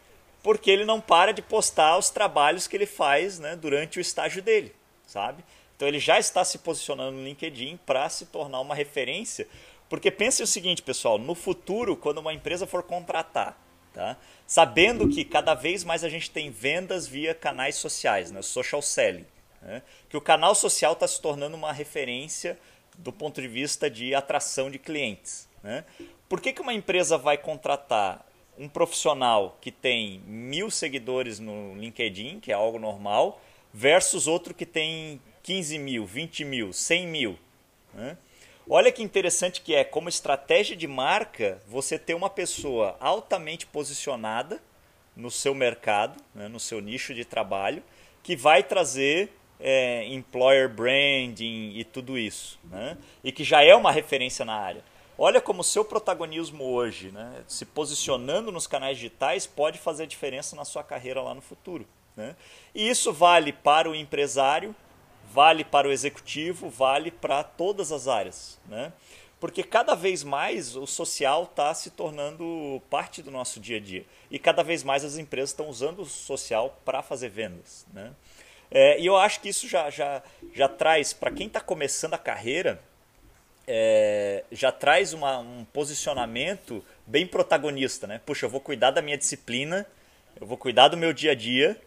porque 0.42 0.72
ele 0.72 0.86
não 0.86 1.02
para 1.02 1.34
de 1.34 1.42
postar 1.42 1.98
os 1.98 2.10
trabalhos 2.10 2.66
que 2.66 2.78
ele 2.78 2.86
faz 2.86 3.40
né, 3.40 3.58
durante 3.58 4.00
o 4.00 4.02
estágio 4.02 4.42
dele, 4.42 4.74
sabe? 5.06 5.44
Então 5.76 5.86
ele 5.86 6.00
já 6.00 6.18
está 6.18 6.46
se 6.46 6.60
posicionando 6.60 7.18
no 7.18 7.26
LinkedIn 7.26 7.78
para 7.86 8.08
se 8.08 8.28
tornar 8.28 8.62
uma 8.62 8.74
referência. 8.74 9.50
Porque 9.90 10.10
pense 10.10 10.42
o 10.42 10.48
seguinte, 10.48 10.82
pessoal, 10.82 11.18
no 11.18 11.36
futuro, 11.36 11.98
quando 11.98 12.20
uma 12.20 12.34
empresa 12.34 12.66
for 12.66 12.84
contratar, 12.84 13.60
tá? 13.98 14.16
sabendo 14.46 15.10
que 15.10 15.26
cada 15.26 15.56
vez 15.56 15.84
mais 15.84 16.04
a 16.04 16.10
gente 16.10 16.30
tem 16.30 16.52
vendas 16.52 17.08
via 17.08 17.34
canais 17.34 17.76
sociais, 17.76 18.32
né? 18.32 18.44
social 18.44 18.82
selling. 18.82 19.26
Né? 19.60 19.82
Que 20.08 20.16
o 20.16 20.22
canal 20.22 20.54
social 20.54 20.94
está 20.94 21.08
se 21.08 21.20
tornando 21.20 21.58
uma 21.58 21.74
referência 21.74 22.60
do 22.96 23.12
ponto 23.12 23.42
de 23.42 23.48
vista 23.48 23.90
de 23.90 24.14
atração 24.14 24.70
de 24.70 24.78
clientes. 24.78 25.50
Né? 25.64 25.84
Por 26.30 26.40
que, 26.40 26.54
que 26.54 26.62
uma 26.62 26.74
empresa 26.74 27.18
vai 27.18 27.40
contratar 27.40 28.24
um 28.56 28.70
profissional 28.70 29.58
que 29.60 29.72
tem 29.72 30.20
mil 30.28 30.70
seguidores 30.70 31.40
no 31.40 31.76
LinkedIn, 31.76 32.40
que 32.40 32.52
é 32.52 32.56
algo 32.56 32.78
normal, 32.78 33.42
versus 33.74 34.28
outro 34.28 34.54
que 34.54 34.66
tem 34.66 35.20
15 35.42 35.80
mil, 35.80 36.06
20 36.06 36.46
mil, 36.46 36.72
100 36.72 37.08
mil? 37.08 37.40
Né? 37.96 38.16
Olha 38.70 38.92
que 38.92 39.02
interessante 39.02 39.62
que 39.62 39.74
é, 39.74 39.86
como 39.86 40.10
estratégia 40.10 40.76
de 40.76 40.88
marca, 40.88 41.62
você 41.66 41.98
ter 41.98 42.14
uma 42.14 42.30
pessoa 42.30 42.98
altamente 43.00 43.66
posicionada 43.66 44.62
no 45.16 45.32
seu 45.32 45.56
mercado, 45.56 46.22
né, 46.36 46.50
no 46.50 46.60
seu 46.60 46.82
nicho 46.82 47.14
de 47.14 47.24
trabalho, 47.24 47.82
que 48.22 48.36
vai 48.36 48.62
trazer 48.62 49.32
é, 49.58 50.06
employer 50.08 50.68
branding 50.68 51.72
e 51.76 51.84
tudo 51.86 52.18
isso, 52.18 52.60
né, 52.66 52.98
e 53.24 53.32
que 53.32 53.44
já 53.44 53.64
é 53.64 53.74
uma 53.74 53.92
referência 53.92 54.44
na 54.44 54.56
área. 54.56 54.84
Olha 55.18 55.40
como 55.40 55.62
o 55.62 55.64
seu 55.64 55.86
protagonismo 55.86 56.66
hoje, 56.66 57.10
né, 57.10 57.44
se 57.48 57.66
posicionando 57.66 58.52
nos 58.52 58.68
canais 58.68 58.98
digitais, 58.98 59.48
pode 59.48 59.80
fazer 59.80 60.08
diferença 60.08 60.58
na 60.58 60.66
sua 60.66 60.84
carreira 60.84 61.22
lá 61.22 61.34
no 61.34 61.42
futuro. 61.42 61.88
Né? 62.18 62.36
E 62.76 62.90
isso 62.90 63.14
vale 63.14 63.54
para 63.54 63.90
o 63.90 63.96
empresário, 63.96 64.76
vale 65.32 65.64
para 65.64 65.88
o 65.88 65.92
executivo, 65.92 66.70
vale 66.70 67.12
para 67.12 67.44
todas 67.44 67.92
as 67.92 68.08
áreas, 68.08 68.60
né? 68.68 68.92
Porque 69.40 69.62
cada 69.62 69.94
vez 69.94 70.24
mais 70.24 70.76
o 70.76 70.88
social 70.88 71.44
está 71.44 71.72
se 71.74 71.92
tornando 71.92 72.82
parte 72.90 73.22
do 73.22 73.30
nosso 73.30 73.60
dia 73.60 73.78
a 73.78 73.80
dia 73.80 74.04
e 74.32 74.40
cada 74.40 74.64
vez 74.64 74.84
mais 74.84 75.06
as 75.06 75.18
empresas 75.18 75.52
estão 75.52 75.70
usando 75.70 76.02
o 76.02 76.06
social 76.06 76.80
para 76.84 77.04
fazer 77.04 77.30
vendas, 77.30 77.86
né? 77.94 78.12
É, 78.70 79.00
e 79.00 79.06
eu 79.06 79.16
acho 79.16 79.40
que 79.40 79.48
isso 79.48 79.68
já, 79.68 79.90
já, 79.90 80.22
já 80.54 80.68
traz, 80.68 81.14
para 81.14 81.32
quem 81.32 81.48
está 81.48 81.62
começando 81.62 82.16
a 82.16 82.18
carreira, 82.18 82.82
é, 83.66 84.44
já 84.52 84.72
traz 84.72 85.14
uma, 85.14 85.38
um 85.40 85.66
posicionamento 85.66 86.84
bem 87.06 87.28
protagonista, 87.28 88.08
né? 88.08 88.20
Puxa, 88.26 88.46
eu 88.46 88.50
vou 88.50 88.60
cuidar 88.60 88.92
da 88.92 89.02
minha 89.02 89.18
disciplina, 89.18 89.86
eu 90.40 90.48
vou 90.48 90.58
cuidar 90.58 90.88
do 90.88 90.98
meu 90.98 91.14
dia 91.14 91.32
a 91.32 91.36
dia 91.36 91.80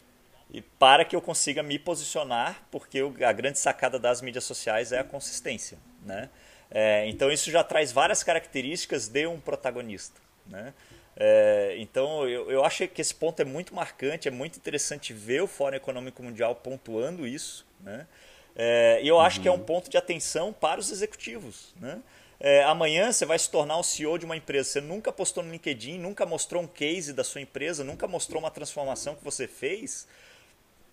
e 0.53 0.61
para 0.61 1.05
que 1.05 1.15
eu 1.15 1.21
consiga 1.21 1.63
me 1.63 1.79
posicionar, 1.79 2.63
porque 2.69 2.99
a 3.25 3.31
grande 3.31 3.57
sacada 3.57 3.97
das 3.97 4.21
mídias 4.21 4.43
sociais 4.43 4.91
é 4.91 4.99
a 4.99 5.03
consistência. 5.03 5.77
Né? 6.05 6.29
É, 6.69 7.07
então 7.07 7.31
isso 7.31 7.49
já 7.49 7.63
traz 7.63 7.91
várias 7.91 8.21
características 8.21 9.07
de 9.07 9.25
um 9.27 9.39
protagonista. 9.39 10.19
Né? 10.45 10.73
É, 11.15 11.75
então 11.77 12.27
eu, 12.27 12.51
eu 12.51 12.65
acho 12.65 12.85
que 12.89 13.01
esse 13.01 13.15
ponto 13.15 13.41
é 13.41 13.45
muito 13.45 13.73
marcante, 13.73 14.27
é 14.27 14.31
muito 14.31 14.57
interessante 14.57 15.13
ver 15.13 15.41
o 15.41 15.47
Fórum 15.47 15.77
Econômico 15.77 16.21
Mundial 16.21 16.53
pontuando 16.55 17.25
isso. 17.25 17.65
Né? 17.79 18.05
É, 18.53 18.99
e 19.01 19.07
eu 19.07 19.21
acho 19.21 19.37
uhum. 19.37 19.43
que 19.43 19.47
é 19.47 19.51
um 19.51 19.55
uhum. 19.55 19.63
ponto 19.63 19.89
de 19.89 19.97
atenção 19.97 20.51
para 20.51 20.81
os 20.81 20.91
executivos. 20.91 21.73
Né? 21.79 22.01
É, 22.41 22.63
amanhã 22.63 23.09
você 23.09 23.25
vai 23.25 23.39
se 23.39 23.49
tornar 23.49 23.77
o 23.77 23.83
CEO 23.83 24.17
de 24.17 24.25
uma 24.25 24.35
empresa. 24.35 24.67
Você 24.67 24.81
nunca 24.81 25.13
postou 25.13 25.43
no 25.43 25.51
LinkedIn, 25.51 25.97
nunca 25.97 26.25
mostrou 26.25 26.61
um 26.61 26.67
case 26.67 27.13
da 27.13 27.23
sua 27.23 27.39
empresa, 27.39 27.85
nunca 27.85 28.05
mostrou 28.05 28.41
uma 28.41 28.51
transformação 28.51 29.15
que 29.15 29.23
você 29.23 29.47
fez 29.47 30.07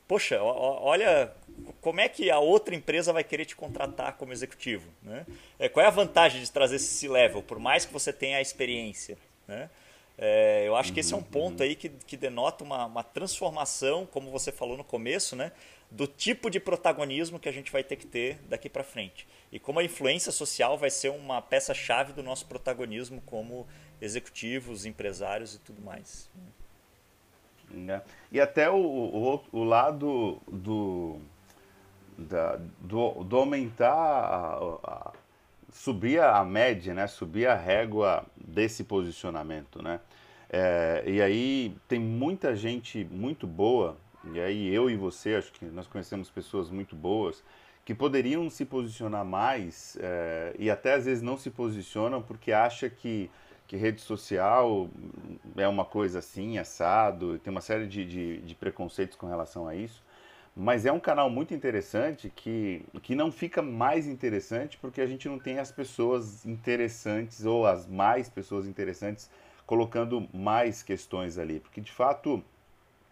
poxa, 0.08 0.42
olha 0.42 1.32
como 1.80 2.00
é 2.00 2.08
que 2.08 2.30
a 2.30 2.38
outra 2.38 2.74
empresa 2.74 3.12
vai 3.12 3.22
querer 3.22 3.44
te 3.44 3.54
contratar 3.54 4.14
como 4.14 4.32
executivo. 4.32 4.88
Né? 5.02 5.26
É, 5.58 5.68
qual 5.68 5.84
é 5.84 5.88
a 5.88 5.92
vantagem 5.92 6.42
de 6.42 6.50
trazer 6.50 6.76
esse 6.76 6.86
C-level, 6.86 7.42
por 7.42 7.58
mais 7.58 7.84
que 7.84 7.92
você 7.92 8.12
tenha 8.12 8.38
a 8.38 8.40
experiência? 8.40 9.18
Né? 9.46 9.68
É, 10.16 10.64
eu 10.66 10.74
acho 10.74 10.92
que 10.92 11.00
esse 11.00 11.14
é 11.14 11.16
um 11.16 11.22
ponto 11.22 11.62
aí 11.62 11.76
que, 11.76 11.90
que 11.90 12.16
denota 12.16 12.64
uma, 12.64 12.86
uma 12.86 13.04
transformação, 13.04 14.06
como 14.06 14.30
você 14.30 14.50
falou 14.50 14.76
no 14.76 14.82
começo, 14.82 15.36
né? 15.36 15.52
do 15.90 16.06
tipo 16.06 16.50
de 16.50 16.60
protagonismo 16.60 17.38
que 17.38 17.48
a 17.48 17.52
gente 17.52 17.72
vai 17.72 17.82
ter 17.82 17.96
que 17.96 18.06
ter 18.06 18.38
daqui 18.48 18.68
para 18.68 18.84
frente. 18.84 19.26
E 19.50 19.58
como 19.58 19.78
a 19.78 19.84
influência 19.84 20.30
social 20.30 20.76
vai 20.76 20.90
ser 20.90 21.10
uma 21.10 21.40
peça-chave 21.40 22.12
do 22.12 22.22
nosso 22.22 22.46
protagonismo 22.46 23.22
como 23.24 23.66
executivos, 24.00 24.84
empresários 24.84 25.54
e 25.54 25.58
tudo 25.58 25.80
mais. 25.80 26.28
Né? 27.70 28.02
E 28.32 28.40
até 28.40 28.70
o, 28.70 28.76
o, 28.76 29.40
o 29.52 29.64
lado 29.64 30.40
do, 30.50 31.18
da, 32.16 32.58
do, 32.80 33.24
do 33.24 33.36
aumentar, 33.36 33.92
a, 33.92 34.78
a, 34.82 35.12
subir 35.72 36.20
a 36.20 36.42
média, 36.44 36.94
né? 36.94 37.06
subir 37.06 37.46
a 37.46 37.54
régua 37.54 38.24
desse 38.36 38.84
posicionamento. 38.84 39.82
Né? 39.82 40.00
É, 40.50 41.04
e 41.06 41.20
aí 41.20 41.76
tem 41.86 41.98
muita 41.98 42.56
gente 42.56 43.04
muito 43.10 43.46
boa, 43.46 43.96
e 44.32 44.40
aí 44.40 44.74
eu 44.74 44.90
e 44.90 44.96
você, 44.96 45.34
acho 45.34 45.52
que 45.52 45.64
nós 45.66 45.86
conhecemos 45.86 46.30
pessoas 46.30 46.70
muito 46.70 46.96
boas, 46.96 47.42
que 47.84 47.94
poderiam 47.94 48.50
se 48.50 48.64
posicionar 48.66 49.24
mais 49.24 49.96
é, 50.00 50.54
e 50.58 50.70
até 50.70 50.94
às 50.94 51.06
vezes 51.06 51.22
não 51.22 51.38
se 51.38 51.48
posicionam 51.48 52.20
porque 52.20 52.52
acha 52.52 52.90
que 52.90 53.30
que 53.68 53.76
rede 53.76 54.00
social 54.00 54.88
é 55.54 55.68
uma 55.68 55.84
coisa 55.84 56.20
assim, 56.20 56.56
assado, 56.56 57.38
tem 57.38 57.50
uma 57.50 57.60
série 57.60 57.86
de, 57.86 58.04
de, 58.04 58.38
de, 58.38 58.54
preconceitos 58.54 59.14
com 59.14 59.28
relação 59.28 59.68
a 59.68 59.76
isso. 59.76 60.02
Mas 60.56 60.86
é 60.86 60.90
um 60.90 60.98
canal 60.98 61.28
muito 61.28 61.54
interessante 61.54 62.32
que, 62.34 62.82
que 63.02 63.14
não 63.14 63.30
fica 63.30 63.60
mais 63.60 64.06
interessante 64.06 64.78
porque 64.78 65.02
a 65.02 65.06
gente 65.06 65.28
não 65.28 65.38
tem 65.38 65.58
as 65.58 65.70
pessoas 65.70 66.46
interessantes 66.46 67.44
ou 67.44 67.66
as 67.66 67.86
mais 67.86 68.28
pessoas 68.30 68.66
interessantes 68.66 69.30
colocando 69.66 70.26
mais 70.32 70.82
questões 70.82 71.36
ali. 71.38 71.60
Porque 71.60 71.82
de 71.82 71.92
fato, 71.92 72.42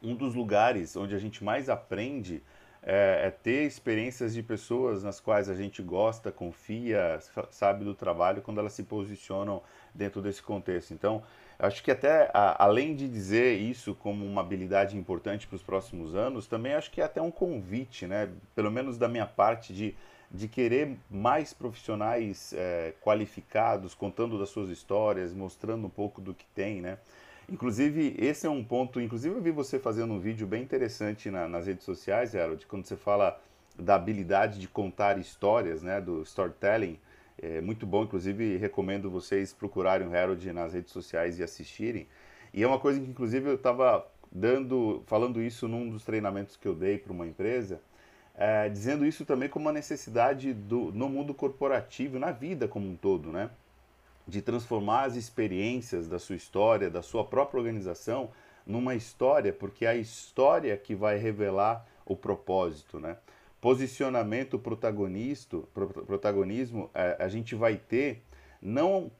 um 0.02 0.14
dos 0.14 0.34
lugares 0.34 0.96
onde 0.96 1.14
a 1.14 1.18
gente 1.18 1.44
mais 1.44 1.68
aprende 1.68 2.42
é, 2.86 3.26
é, 3.26 3.30
ter 3.30 3.66
experiências 3.66 4.32
de 4.32 4.44
pessoas 4.44 5.02
nas 5.02 5.18
quais 5.18 5.50
a 5.50 5.54
gente 5.54 5.82
gosta, 5.82 6.30
confia, 6.30 7.18
sabe 7.50 7.84
do 7.84 7.94
trabalho, 7.94 8.40
quando 8.40 8.60
elas 8.60 8.74
se 8.74 8.84
posicionam 8.84 9.60
dentro 9.92 10.22
desse 10.22 10.40
contexto. 10.40 10.94
Então, 10.94 11.20
acho 11.58 11.82
que 11.82 11.90
até 11.90 12.30
a, 12.32 12.62
além 12.62 12.94
de 12.94 13.08
dizer 13.08 13.58
isso 13.58 13.92
como 13.96 14.24
uma 14.24 14.40
habilidade 14.40 14.96
importante 14.96 15.48
para 15.48 15.56
os 15.56 15.62
próximos 15.64 16.14
anos, 16.14 16.46
também 16.46 16.74
acho 16.74 16.92
que 16.92 17.00
é 17.00 17.04
até 17.04 17.20
um 17.20 17.30
convite, 17.30 18.06
né? 18.06 18.30
Pelo 18.54 18.70
menos 18.70 18.96
da 18.96 19.08
minha 19.08 19.26
parte 19.26 19.74
de 19.74 19.96
de 20.30 20.48
querer 20.48 20.98
mais 21.08 21.52
profissionais 21.54 22.52
é, 22.52 22.92
qualificados, 23.00 23.94
contando 23.94 24.38
das 24.38 24.48
suas 24.48 24.68
histórias, 24.68 25.32
mostrando 25.32 25.86
um 25.86 25.90
pouco 25.90 26.20
do 26.20 26.34
que 26.34 26.44
tem, 26.46 26.80
né? 26.80 26.98
Inclusive, 27.48 28.16
esse 28.18 28.46
é 28.46 28.50
um 28.50 28.64
ponto. 28.64 29.00
Inclusive, 29.00 29.34
eu 29.34 29.40
vi 29.40 29.50
você 29.52 29.78
fazendo 29.78 30.12
um 30.12 30.18
vídeo 30.18 30.46
bem 30.46 30.62
interessante 30.62 31.30
na, 31.30 31.46
nas 31.48 31.66
redes 31.66 31.84
sociais, 31.84 32.34
Harold, 32.34 32.66
quando 32.66 32.84
você 32.84 32.96
fala 32.96 33.40
da 33.78 33.94
habilidade 33.94 34.58
de 34.58 34.66
contar 34.66 35.18
histórias, 35.18 35.82
né, 35.82 36.00
do 36.00 36.22
storytelling. 36.22 36.98
É 37.40 37.60
muito 37.60 37.86
bom, 37.86 38.04
inclusive, 38.04 38.56
recomendo 38.56 39.10
vocês 39.10 39.52
procurarem 39.52 40.08
o 40.08 40.16
Harold 40.16 40.52
nas 40.52 40.72
redes 40.72 40.92
sociais 40.92 41.38
e 41.38 41.42
assistirem. 41.42 42.08
E 42.52 42.62
é 42.62 42.66
uma 42.66 42.80
coisa 42.80 42.98
que, 42.98 43.08
inclusive, 43.08 43.48
eu 43.48 43.54
estava 43.54 44.06
dando, 44.32 45.02
falando 45.06 45.40
isso 45.40 45.68
num 45.68 45.88
dos 45.88 46.04
treinamentos 46.04 46.56
que 46.56 46.66
eu 46.66 46.74
dei 46.74 46.98
para 46.98 47.12
uma 47.12 47.26
empresa, 47.26 47.80
é, 48.34 48.68
dizendo 48.68 49.06
isso 49.06 49.24
também 49.24 49.48
como 49.48 49.66
uma 49.66 49.72
necessidade 49.72 50.52
do, 50.52 50.90
no 50.92 51.08
mundo 51.08 51.32
corporativo, 51.32 52.18
na 52.18 52.32
vida 52.32 52.66
como 52.66 52.88
um 52.88 52.96
todo, 52.96 53.30
né? 53.30 53.50
De 54.26 54.42
transformar 54.42 55.04
as 55.04 55.16
experiências 55.16 56.08
da 56.08 56.18
sua 56.18 56.36
história, 56.36 56.90
da 56.90 57.02
sua 57.02 57.24
própria 57.24 57.58
organização, 57.58 58.30
numa 58.66 58.94
história, 58.94 59.52
porque 59.52 59.86
é 59.86 59.90
a 59.90 59.96
história 59.96 60.76
que 60.76 60.94
vai 60.94 61.16
revelar 61.16 61.86
o 62.04 62.16
propósito, 62.16 62.98
né? 62.98 63.16
Posicionamento 63.60 64.58
protagonista, 64.58 65.58
protagonismo, 66.06 66.90
é, 66.92 67.16
a 67.18 67.28
gente 67.28 67.54
vai 67.54 67.76
ter 67.76 68.22
não 68.60 69.10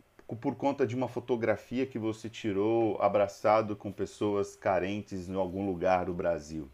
por 0.41 0.57
conta 0.57 0.85
de 0.85 0.97
uma 0.97 1.07
fotografia 1.07 1.87
que 1.87 1.99
você 1.99 2.29
tirou 2.29 3.01
abraçado 3.01 3.77
com 3.77 3.93
pessoas 3.93 4.57
carentes 4.57 5.29
em 5.29 5.35
algum 5.35 5.65
lugar 5.65 6.07
do 6.07 6.15
Brasil. 6.15 6.69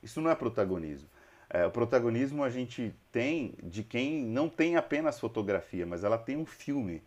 Isso 0.00 0.20
não 0.20 0.30
é 0.30 0.34
protagonismo. 0.34 1.08
É, 1.50 1.66
o 1.66 1.70
protagonismo 1.70 2.44
a 2.44 2.48
gente 2.48 2.94
tem 3.10 3.54
de 3.62 3.82
quem 3.82 4.24
não 4.24 4.48
tem 4.48 4.76
apenas 4.76 5.18
fotografia, 5.18 5.84
mas 5.84 6.04
ela 6.04 6.16
tem 6.16 6.36
um 6.36 6.46
filme. 6.46 7.02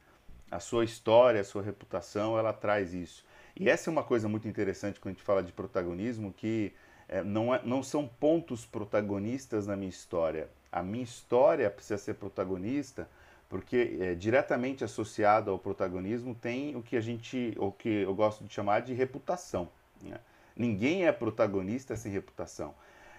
A 0.56 0.60
sua 0.60 0.86
história, 0.86 1.42
a 1.42 1.44
sua 1.44 1.62
reputação, 1.62 2.38
ela 2.38 2.54
traz 2.54 2.94
isso. 2.94 3.26
E 3.56 3.70
essa 3.70 3.90
é 3.90 3.92
uma 3.92 4.04
coisa 4.04 4.28
muito 4.30 4.48
interessante 4.48 5.00
quando 5.00 5.14
a 5.14 5.18
gente 5.18 5.24
fala 5.24 5.44
de 5.44 5.52
protagonismo, 5.52 6.32
que 6.32 6.74
é, 7.08 7.22
não, 7.22 7.54
é, 7.54 7.62
não 7.64 7.84
são 7.84 8.08
pontos 8.08 8.66
protagonistas 8.66 9.68
na 9.68 9.76
minha 9.76 9.90
história. 9.90 10.50
A 10.72 10.82
minha 10.82 11.04
história 11.04 11.70
precisa 11.70 11.98
ser 11.98 12.16
protagonista 12.16 13.08
porque 13.50 13.98
é, 14.00 14.16
diretamente 14.16 14.84
associado 14.84 15.52
ao 15.52 15.60
protagonismo 15.60 16.34
tem 16.34 16.76
o 16.76 16.82
que 16.82 16.96
a 16.98 17.02
gente, 17.02 17.54
o 17.58 17.72
que 17.72 17.90
eu 17.90 18.16
gosto 18.16 18.44
de 18.44 18.54
chamar 18.54 18.82
de 18.82 18.94
reputação. 18.94 19.70
Né? 20.02 20.20
Ninguém 20.56 21.06
é 21.06 21.12
protagonista 21.12 21.96
sem 21.96 22.12
reputação. 22.12 22.74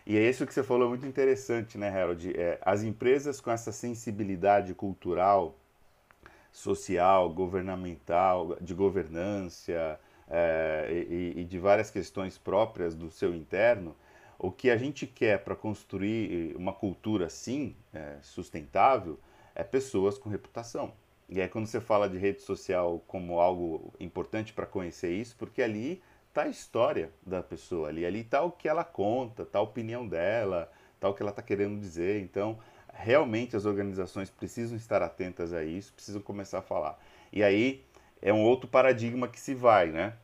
E 0.07 0.17
é 0.17 0.29
isso 0.29 0.47
que 0.47 0.55
você 0.55 0.63
falou 0.63 0.89
muito 0.89 1.07
interessante, 1.07 1.77
né, 1.77 1.89
Harold? 1.89 2.33
É, 2.39 2.59
as 2.63 2.83
empresas 2.83 3.41
com 3.41 3.51
essa 3.51 3.73
sensibilidade 3.73 4.73
cultural, 4.73 5.55
social, 6.57 7.29
governamental, 7.29 8.57
de 8.63 8.73
governança 8.73 10.01
é, 10.27 10.89
e, 10.91 11.41
e, 11.41 11.45
de 11.45 11.59
várias 11.59 11.91
questões 11.91 12.39
próprias 12.39 12.95
do 12.95 13.11
seu 13.11 13.35
interno, 13.35 13.95
o 14.39 14.51
que 14.51 14.71
a 14.71 14.77
gente 14.79 15.07
quer 15.07 15.45
para 15.45 15.55
construir 15.55 16.57
uma 16.57 16.73
cultura 16.73 17.27
assim, 17.27 17.77
é, 17.93 18.17
sustentável, 18.23 19.21
é 19.55 19.63
pessoas 19.63 20.17
com 20.17 20.31
reputação. 20.31 20.95
E 21.29 21.43
aí 21.43 21.49
quando 21.49 21.67
você 21.67 21.79
fala 21.79 22.09
de 22.09 22.17
rede 22.17 22.41
social 22.41 23.05
como 23.07 23.39
algo 23.39 23.93
importante 24.01 24.55
para 24.55 24.65
conhecer 24.65 25.13
isso, 25.13 25.37
porque 25.37 25.61
ali 25.61 26.03
tá 26.33 26.45
a 26.45 26.49
história 26.49 27.13
da 27.25 27.43
pessoa 27.43 27.89
ali, 27.89 28.07
ali 28.07 28.25
tá 28.25 28.43
o 28.43 28.51
que 28.51 28.67
ela 28.67 28.83
conta, 28.83 29.45
tá 29.45 29.59
a 29.59 29.63
opinião 29.63 30.09
dela, 30.09 30.73
tá 30.99 31.07
o 31.07 31.13
que 31.13 31.23
ela 31.23 31.31
está 31.33 31.43
querendo 31.43 31.79
dizer. 31.79 32.23
Então, 32.23 32.59
realmente 32.99 33.57
as 33.57 33.65
organizações 33.65 34.31
precisam 34.31 34.77
estar 34.77 35.03
atentas 35.03 35.53
a 35.53 35.63
isso, 35.65 35.93
precisam 35.93 36.21
começar 36.21 36.59
a 36.59 36.63
falar. 36.63 36.99
E 37.33 37.43
aí 37.43 37.85
é 38.21 38.33
um 38.33 38.43
outro 38.43 38.69
paradigma 38.69 39.29
que 39.29 39.39
se 39.39 39.55
vai, 39.55 39.89
né? 39.89 40.15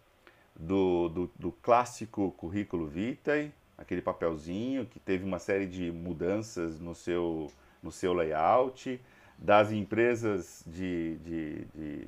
Do, 0.54 1.08
do, 1.08 1.30
do 1.38 1.52
clássico 1.52 2.32
currículo 2.32 2.86
vitae, 2.86 3.52
aquele 3.76 4.02
papelzinho 4.02 4.86
que 4.86 5.00
teve 5.00 5.24
uma 5.24 5.38
série 5.38 5.66
de 5.66 5.90
mudanças 5.90 6.78
no 6.78 6.94
seu, 6.94 7.50
no 7.82 7.90
seu 7.90 8.12
layout, 8.12 9.00
das 9.38 9.72
empresas 9.72 10.62
de, 10.66 11.16
de, 11.16 11.64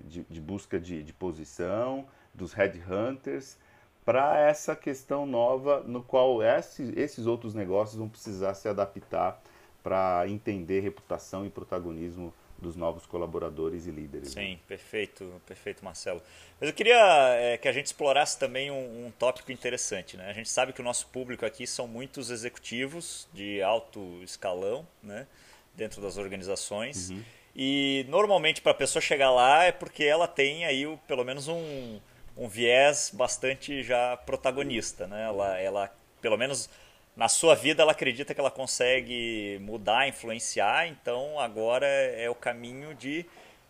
de, 0.06 0.24
de 0.24 0.40
busca 0.40 0.78
de, 0.78 1.02
de 1.02 1.12
posição, 1.12 2.06
dos 2.32 2.52
headhunters, 2.52 3.56
para 4.04 4.38
essa 4.38 4.76
questão 4.76 5.24
nova 5.24 5.80
no 5.80 6.02
qual 6.02 6.42
esses, 6.42 6.94
esses 6.96 7.26
outros 7.26 7.54
negócios 7.54 7.98
vão 7.98 8.08
precisar 8.08 8.54
se 8.54 8.68
adaptar 8.68 9.42
para 9.84 10.26
entender 10.26 10.80
reputação 10.80 11.44
e 11.44 11.50
protagonismo 11.50 12.32
dos 12.58 12.74
novos 12.74 13.04
colaboradores 13.04 13.86
e 13.86 13.90
líderes. 13.90 14.34
Né? 14.34 14.42
Sim, 14.42 14.50
né? 14.52 14.58
perfeito, 14.66 15.42
perfeito, 15.46 15.84
Marcelo. 15.84 16.22
Mas 16.58 16.70
eu 16.70 16.74
queria 16.74 16.96
é, 17.34 17.58
que 17.58 17.68
a 17.68 17.72
gente 17.72 17.86
explorasse 17.86 18.38
também 18.38 18.70
um, 18.70 19.06
um, 19.06 19.10
tópico 19.10 19.52
interessante. 19.52 20.16
Né? 20.16 20.30
A 20.30 20.32
gente 20.32 20.48
sabe 20.48 20.72
que 20.72 20.80
o 20.80 20.84
nosso 20.84 21.06
público 21.08 21.44
aqui 21.44 21.66
são 21.66 21.86
muitos 21.86 22.30
executivos 22.30 23.28
de 23.34 23.60
alto 23.62 24.00
escalão, 24.22 24.86
né? 25.02 25.26
dentro 25.74 26.00
das 26.00 26.16
organizações. 26.16 27.10
Uhum. 27.10 27.22
E 27.54 28.06
normalmente 28.08 28.62
para 28.62 28.72
a 28.72 28.74
pessoa 28.74 29.02
chegar 29.02 29.30
lá 29.30 29.64
é 29.64 29.72
porque 29.72 30.04
ela 30.04 30.26
tem 30.26 30.64
aí 30.64 30.86
o, 30.86 30.96
pelo 31.06 31.24
menos 31.24 31.46
um, 31.46 32.00
um 32.36 32.48
viés 32.48 33.10
bastante 33.12 33.82
já 33.82 34.16
protagonista, 34.16 35.06
né? 35.06 35.24
Ela, 35.24 35.58
ela, 35.58 35.96
pelo 36.20 36.36
menos 36.36 36.68
na 37.16 37.28
sua 37.28 37.54
vida, 37.54 37.82
ela 37.82 37.92
acredita 37.92 38.34
que 38.34 38.40
ela 38.40 38.50
consegue 38.50 39.58
mudar, 39.62 40.08
influenciar. 40.08 40.88
Então 40.88 41.38
agora 41.38 41.86
é 41.86 42.28
o 42.28 42.34
caminho 42.34 42.94
de 42.94 43.24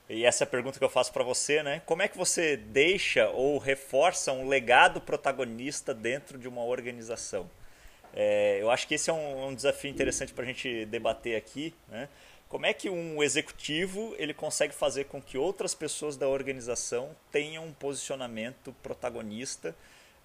e 0.09 0.27
essa 0.27 0.45
é 0.45 0.47
a 0.47 0.49
pergunta 0.49 0.79
que 0.79 0.85
eu 0.85 0.91
faço 0.91 1.13
para 1.13 1.25
você, 1.25 1.63
né? 1.63 1.81
Como 1.87 2.03
é 2.03 2.09
que 2.09 2.17
você 2.17 2.59
deixa 2.59 3.29
ou 3.31 3.57
reforça 3.57 4.33
um 4.33 4.49
legado 4.49 5.01
protagonista 5.01 5.95
dentro 5.95 6.39
de 6.39 6.47
uma 6.47 6.63
organização? 6.63 7.51
É, 8.13 8.59
eu 8.61 8.71
acho 8.71 8.87
que 8.87 8.95
esse 8.95 9.09
é 9.09 9.13
um, 9.13 9.49
um 9.49 9.55
desafio 9.55 9.91
interessante 9.91 10.33
para 10.35 10.45
a 10.45 10.47
gente 10.47 10.85
debater 10.87 11.37
aqui, 11.37 11.75
né? 11.89 12.09
Como 12.51 12.67
é 12.67 12.75
que 12.75 12.91
um 12.91 13.23
executivo 13.23 14.15
ele 14.19 14.35
consegue 14.35 14.75
fazer 14.75 15.05
com 15.05 15.21
que 15.21 15.39
outras 15.39 15.75
pessoas 15.75 16.17
da 16.17 16.29
organização 16.29 17.17
tenham 17.33 17.65
um 17.65 17.73
posicionamento 17.73 18.75
protagonista 18.83 19.75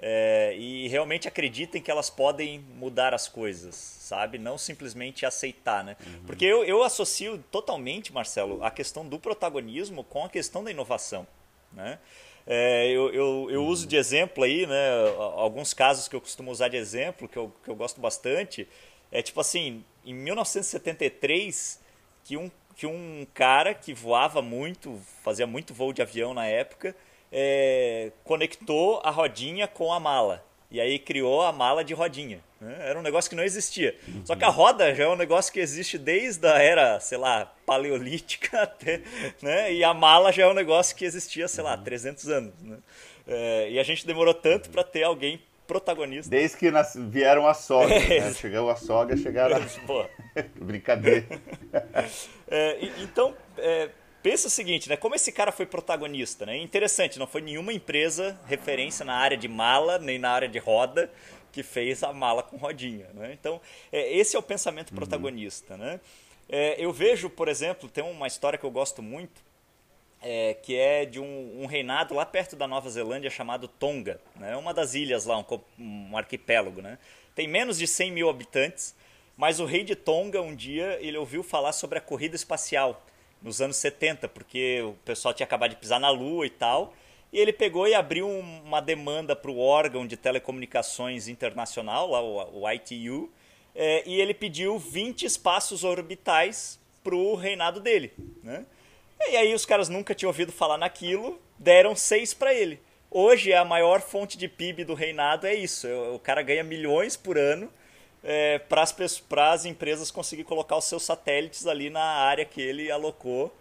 é, 0.01 0.55
e 0.57 0.87
realmente 0.87 1.27
acreditem 1.27 1.81
que 1.81 1.91
elas 1.91 2.09
podem 2.09 2.59
mudar 2.75 3.13
as 3.13 3.27
coisas, 3.27 3.75
sabe? 3.75 4.37
Não 4.37 4.57
simplesmente 4.57 5.25
aceitar, 5.25 5.83
né? 5.83 5.97
Uhum. 5.99 6.23
Porque 6.25 6.45
eu, 6.45 6.63
eu 6.63 6.83
associo 6.83 7.43
totalmente, 7.51 8.13
Marcelo, 8.13 8.63
a 8.63 8.71
questão 8.71 9.05
do 9.05 9.19
protagonismo 9.19 10.03
com 10.05 10.23
a 10.23 10.29
questão 10.29 10.63
da 10.63 10.71
inovação, 10.71 11.27
né? 11.73 11.99
É, 12.47 12.87
eu, 12.87 13.13
eu, 13.13 13.47
eu, 13.51 13.65
uso 13.65 13.85
de 13.85 13.97
exemplo 13.97 14.43
aí, 14.43 14.65
né? 14.65 14.89
Alguns 15.35 15.73
casos 15.73 16.07
que 16.07 16.15
eu 16.15 16.21
costumo 16.21 16.49
usar 16.49 16.69
de 16.69 16.77
exemplo, 16.77 17.27
que 17.27 17.37
eu, 17.37 17.53
que 17.63 17.69
eu 17.69 17.75
gosto 17.75 17.99
bastante, 17.99 18.67
é 19.11 19.21
tipo 19.21 19.39
assim, 19.41 19.83
em 20.05 20.13
1973, 20.13 21.79
que 22.23 22.37
um, 22.37 22.49
que 22.75 22.87
um 22.87 23.27
cara 23.33 23.73
que 23.73 23.93
voava 23.93 24.41
muito, 24.41 24.99
fazia 25.23 25.45
muito 25.45 25.73
voo 25.73 25.91
de 25.91 26.01
avião 26.01 26.33
na 26.33 26.47
época, 26.47 26.95
é, 27.31 28.11
conectou 28.23 29.01
a 29.03 29.09
rodinha 29.09 29.67
com 29.67 29.91
a 29.93 29.99
mala. 29.99 30.43
E 30.71 30.79
aí 30.79 30.99
criou 30.99 31.41
a 31.41 31.51
mala 31.51 31.83
de 31.83 31.93
rodinha. 31.93 32.41
Né? 32.61 32.75
Era 32.81 32.99
um 32.99 33.01
negócio 33.01 33.29
que 33.29 33.35
não 33.35 33.43
existia. 33.43 33.95
Uhum. 34.07 34.21
Só 34.23 34.35
que 34.35 34.43
a 34.43 34.49
roda 34.49 34.93
já 34.93 35.05
é 35.05 35.07
um 35.07 35.15
negócio 35.15 35.51
que 35.51 35.59
existe 35.59 35.97
desde 35.97 36.45
a 36.47 36.61
era, 36.61 36.99
sei 36.99 37.17
lá, 37.17 37.51
paleolítica 37.65 38.61
até. 38.63 39.01
Né? 39.41 39.73
E 39.73 39.83
a 39.83 39.93
mala 39.93 40.31
já 40.31 40.43
é 40.43 40.47
um 40.47 40.53
negócio 40.53 40.95
que 40.95 41.05
existia, 41.05 41.47
sei 41.47 41.63
lá, 41.63 41.75
300 41.75 42.25
uhum. 42.25 42.33
anos. 42.35 42.53
Né? 42.61 42.77
É, 43.27 43.71
e 43.71 43.79
a 43.79 43.83
gente 43.83 44.05
demorou 44.05 44.33
tanto 44.33 44.69
para 44.69 44.83
ter 44.83 45.03
alguém 45.03 45.41
protagonista. 45.69 46.31
Desde 46.31 46.57
que 46.57 46.71
nas, 46.71 46.95
vieram 46.95 47.47
a 47.47 47.53
sogra, 47.53 47.95
é, 47.95 48.21
né? 48.21 48.33
Chegou 48.33 48.71
a 48.71 48.75
sogra, 48.75 49.15
chegaram 49.15 49.57
a... 49.57 50.41
Brincadeira. 50.59 51.25
É, 52.51 52.79
então, 53.03 53.35
é, 53.59 53.89
pensa 54.21 54.47
o 54.47 54.49
seguinte, 54.49 54.89
né? 54.89 54.97
Como 54.97 55.15
esse 55.15 55.31
cara 55.31 55.51
foi 55.51 55.65
protagonista, 55.65 56.45
né? 56.45 56.57
Interessante, 56.57 57.19
não 57.19 57.27
foi 57.27 57.41
nenhuma 57.41 57.73
empresa 57.73 58.39
referência 58.45 59.05
na 59.05 59.15
área 59.15 59.37
de 59.37 59.47
mala, 59.47 59.97
nem 59.97 60.19
na 60.19 60.29
área 60.31 60.47
de 60.47 60.59
roda, 60.59 61.11
que 61.51 61.63
fez 61.63 62.03
a 62.03 62.13
mala 62.13 62.43
com 62.43 62.57
rodinha, 62.57 63.07
né? 63.13 63.31
Então, 63.33 63.59
é, 63.91 64.13
esse 64.15 64.35
é 64.35 64.39
o 64.39 64.43
pensamento 64.43 64.91
uhum. 64.91 64.97
protagonista, 64.97 65.77
né? 65.77 65.99
É, 66.47 66.83
eu 66.83 66.91
vejo, 66.91 67.29
por 67.29 67.47
exemplo, 67.47 67.87
tem 67.87 68.03
uma 68.03 68.25
história 68.25 68.57
que 68.57 68.65
eu 68.65 68.71
gosto 68.71 69.01
muito, 69.01 69.41
é, 70.21 70.55
que 70.55 70.75
é 70.75 71.05
de 71.05 71.19
um, 71.19 71.61
um, 71.61 71.65
reinado 71.65 72.13
lá 72.13 72.25
perto 72.25 72.55
da 72.55 72.67
Nova 72.67 72.89
Zelândia 72.89 73.29
chamado 73.29 73.67
Tonga, 73.67 74.19
né? 74.35 74.55
uma 74.55 74.73
das 74.73 74.95
ilhas 74.95 75.25
lá, 75.25 75.37
um, 75.37 75.45
um, 75.79 76.17
arquipélago. 76.17 76.81
Né? 76.81 76.97
Tem 77.35 77.47
menos 77.47 77.77
de 77.77 77.87
100 77.87 78.11
mil 78.11 78.29
habitantes, 78.29 78.95
mas 79.37 79.59
o 79.59 79.65
rei 79.65 79.83
de 79.83 79.95
Tonga 79.95 80.41
um 80.41 80.55
dia 80.55 80.97
ele 80.99 81.17
ouviu 81.17 81.43
falar 81.43 81.71
sobre 81.71 81.99
a 81.99 82.01
corrida 82.01 82.35
espacial 82.35 83.05
nos 83.41 83.61
anos 83.61 83.77
70, 83.77 84.27
porque 84.29 84.81
o 84.81 84.93
pessoal 85.05 85.33
tinha 85.33 85.45
acabado 85.45 85.71
de 85.71 85.77
pisar 85.77 85.99
na 85.99 86.09
Lua 86.09 86.45
e 86.45 86.49
tal, 86.49 86.93
e 87.31 87.39
ele 87.39 87.53
pegou 87.53 87.87
e 87.87 87.93
abriu 87.93 88.27
uma 88.27 88.81
demanda 88.81 89.35
para 89.35 89.51
o 89.51 89.59
órgão 89.59 90.05
de 90.05 90.17
telecomunicações 90.17 91.27
internacional, 91.27 92.09
lá 92.09 92.21
o, 92.21 92.61
o 92.61 92.71
ITU, 92.71 93.29
é, 93.75 94.03
e 94.05 94.19
ele 94.19 94.33
pediu 94.33 94.77
20 94.77 95.25
espaços 95.25 95.83
orbitais 95.83 96.79
pro 97.03 97.35
reinado 97.35 97.79
dele, 97.79 98.11
né? 98.43 98.65
E 99.27 99.35
aí 99.35 99.53
os 99.53 99.65
caras 99.65 99.89
nunca 99.89 100.15
tinham 100.15 100.29
ouvido 100.29 100.51
falar 100.51 100.77
naquilo, 100.77 101.39
deram 101.57 101.95
seis 101.95 102.33
para 102.33 102.53
ele. 102.53 102.79
Hoje 103.11 103.53
a 103.53 103.65
maior 103.65 104.01
fonte 104.01 104.37
de 104.37 104.47
PIB 104.47 104.85
do 104.85 104.93
reinado 104.93 105.45
é 105.45 105.53
isso. 105.53 105.87
O 106.13 106.19
cara 106.19 106.41
ganha 106.41 106.63
milhões 106.63 107.17
por 107.17 107.37
ano 107.37 107.71
é, 108.23 108.59
para 108.59 109.51
as 109.51 109.65
empresas 109.65 110.11
conseguir 110.11 110.43
colocar 110.43 110.75
os 110.77 110.85
seus 110.85 111.03
satélites 111.03 111.65
ali 111.67 111.89
na 111.89 112.03
área 112.03 112.45
que 112.45 112.61
ele 112.61 112.91
alocou 112.91 113.53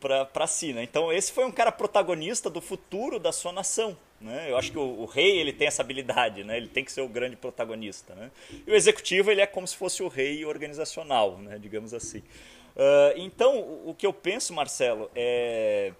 para 0.00 0.46
si. 0.46 0.72
Né? 0.72 0.82
Então 0.82 1.12
esse 1.12 1.30
foi 1.30 1.44
um 1.44 1.52
cara 1.52 1.70
protagonista 1.70 2.48
do 2.48 2.60
futuro 2.60 3.18
da 3.18 3.32
sua 3.32 3.52
nação. 3.52 3.96
Né? 4.20 4.50
Eu 4.50 4.56
acho 4.56 4.72
que 4.72 4.78
o, 4.78 5.00
o, 5.00 5.04
rei 5.04 5.38
ele 5.38 5.52
tem 5.52 5.66
essa 5.66 5.82
habilidade, 5.82 6.44
né? 6.44 6.56
ele 6.56 6.68
tem 6.68 6.84
que 6.84 6.92
ser 6.92 7.02
o 7.02 7.08
grande 7.08 7.36
protagonista. 7.36 8.14
Né? 8.14 8.30
E 8.66 8.70
o 8.70 8.74
executivo 8.74 9.30
ele 9.30 9.40
é 9.40 9.46
como 9.46 9.66
se 9.66 9.76
fosse 9.76 10.02
o 10.02 10.08
rei 10.08 10.44
organizacional, 10.44 11.38
né? 11.38 11.58
digamos 11.58 11.92
assim. 11.92 12.18
Uh, 12.76 13.12
então 13.16 13.58
o, 13.58 13.90
o 13.90 13.94
que 13.94 14.06
eu 14.06 14.12
penso, 14.12 14.54
Marcelo, 14.54 15.10
é, 15.14 15.92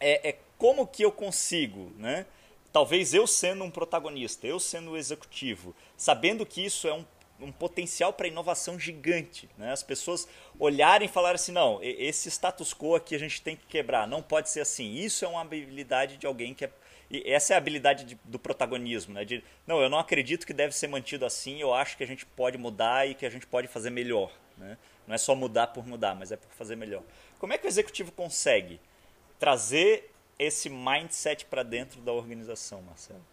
é, 0.00 0.30
é 0.30 0.36
como 0.58 0.86
que 0.86 1.04
eu 1.04 1.12
consigo, 1.12 1.92
né? 1.98 2.26
Talvez 2.72 3.12
eu 3.12 3.26
sendo 3.26 3.64
um 3.64 3.70
protagonista, 3.70 4.46
eu 4.46 4.58
sendo 4.58 4.92
o 4.92 4.96
executivo, 4.96 5.74
sabendo 5.96 6.46
que 6.46 6.64
isso 6.64 6.88
é 6.88 6.94
um, 6.94 7.04
um 7.42 7.52
potencial 7.52 8.12
para 8.12 8.28
inovação 8.28 8.78
gigante. 8.78 9.48
Né? 9.58 9.72
As 9.72 9.82
pessoas 9.82 10.28
olharem 10.58 11.06
e 11.06 11.10
falarem 11.10 11.34
assim: 11.36 11.52
não, 11.52 11.78
esse 11.82 12.30
status 12.30 12.72
quo 12.72 12.94
aqui 12.94 13.14
a 13.14 13.18
gente 13.18 13.42
tem 13.42 13.56
que 13.56 13.66
quebrar, 13.66 14.06
não 14.06 14.22
pode 14.22 14.50
ser 14.50 14.60
assim. 14.60 14.94
Isso 14.94 15.24
é 15.24 15.28
uma 15.28 15.40
habilidade 15.40 16.16
de 16.16 16.26
alguém 16.26 16.54
que 16.54 16.64
é. 16.64 16.70
E 17.10 17.30
essa 17.30 17.52
é 17.52 17.54
a 17.54 17.58
habilidade 17.58 18.04
de, 18.04 18.18
do 18.24 18.38
protagonismo, 18.38 19.12
né? 19.12 19.24
De, 19.24 19.44
não, 19.66 19.82
eu 19.82 19.90
não 19.90 19.98
acredito 19.98 20.46
que 20.46 20.54
deve 20.54 20.74
ser 20.74 20.88
mantido 20.88 21.26
assim, 21.26 21.60
eu 21.60 21.74
acho 21.74 21.94
que 21.94 22.02
a 22.02 22.06
gente 22.06 22.24
pode 22.24 22.56
mudar 22.56 23.06
e 23.06 23.14
que 23.14 23.26
a 23.26 23.30
gente 23.30 23.46
pode 23.46 23.68
fazer 23.68 23.90
melhor. 23.90 24.32
Né? 24.56 24.78
Não 25.06 25.14
é 25.14 25.18
só 25.18 25.34
mudar 25.34 25.68
por 25.68 25.86
mudar, 25.86 26.14
mas 26.14 26.32
é 26.32 26.36
por 26.36 26.50
fazer 26.52 26.74
melhor. 26.74 27.02
Como 27.38 27.52
é 27.52 27.58
que 27.58 27.66
o 27.66 27.68
executivo 27.68 28.12
consegue 28.12 28.80
trazer 29.38 30.10
esse 30.38 30.70
mindset 30.70 31.44
para 31.44 31.62
dentro 31.62 32.00
da 32.00 32.12
organização, 32.12 32.80
Marcelo? 32.80 33.31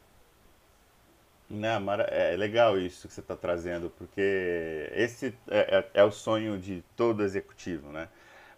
Não, 1.50 1.92
é 2.10 2.36
legal 2.36 2.78
isso 2.80 3.08
que 3.08 3.14
você 3.14 3.22
está 3.22 3.36
trazendo, 3.36 3.90
porque 3.98 4.88
esse 4.94 5.34
é, 5.50 5.78
é, 5.80 5.90
é, 5.96 6.04
o 6.04 6.12
sonho 6.12 6.60
de 6.60 6.84
todo 6.96 7.24
executivo, 7.24 7.92
né? 7.92 8.08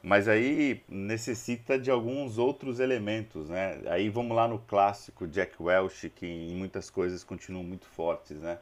Mas 0.03 0.27
aí 0.27 0.83
necessita 0.89 1.79
de 1.79 1.89
alguns 1.89 2.37
outros 2.37 2.79
elementos, 2.81 3.49
né? 3.49 3.79
Aí 3.87 4.09
vamos 4.09 4.35
lá 4.35 4.45
no 4.47 4.59
clássico 4.59 5.25
Jack 5.27 5.53
Welch, 5.61 6.09
que 6.09 6.25
em 6.25 6.55
muitas 6.55 6.89
coisas 6.89 7.23
continuam 7.23 7.63
muito 7.63 7.85
fortes, 7.85 8.37
né? 8.41 8.57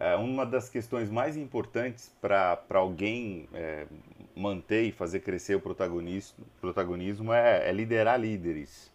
É, 0.00 0.14
uma 0.16 0.46
das 0.46 0.68
questões 0.70 1.10
mais 1.10 1.36
importantes 1.36 2.10
para 2.20 2.58
alguém 2.70 3.48
é, 3.52 3.86
manter 4.34 4.84
e 4.84 4.92
fazer 4.92 5.20
crescer 5.20 5.56
o 5.56 5.60
protagonismo, 5.60 6.46
protagonismo 6.60 7.32
é, 7.32 7.68
é 7.68 7.72
liderar 7.72 8.18
líderes. 8.18 8.90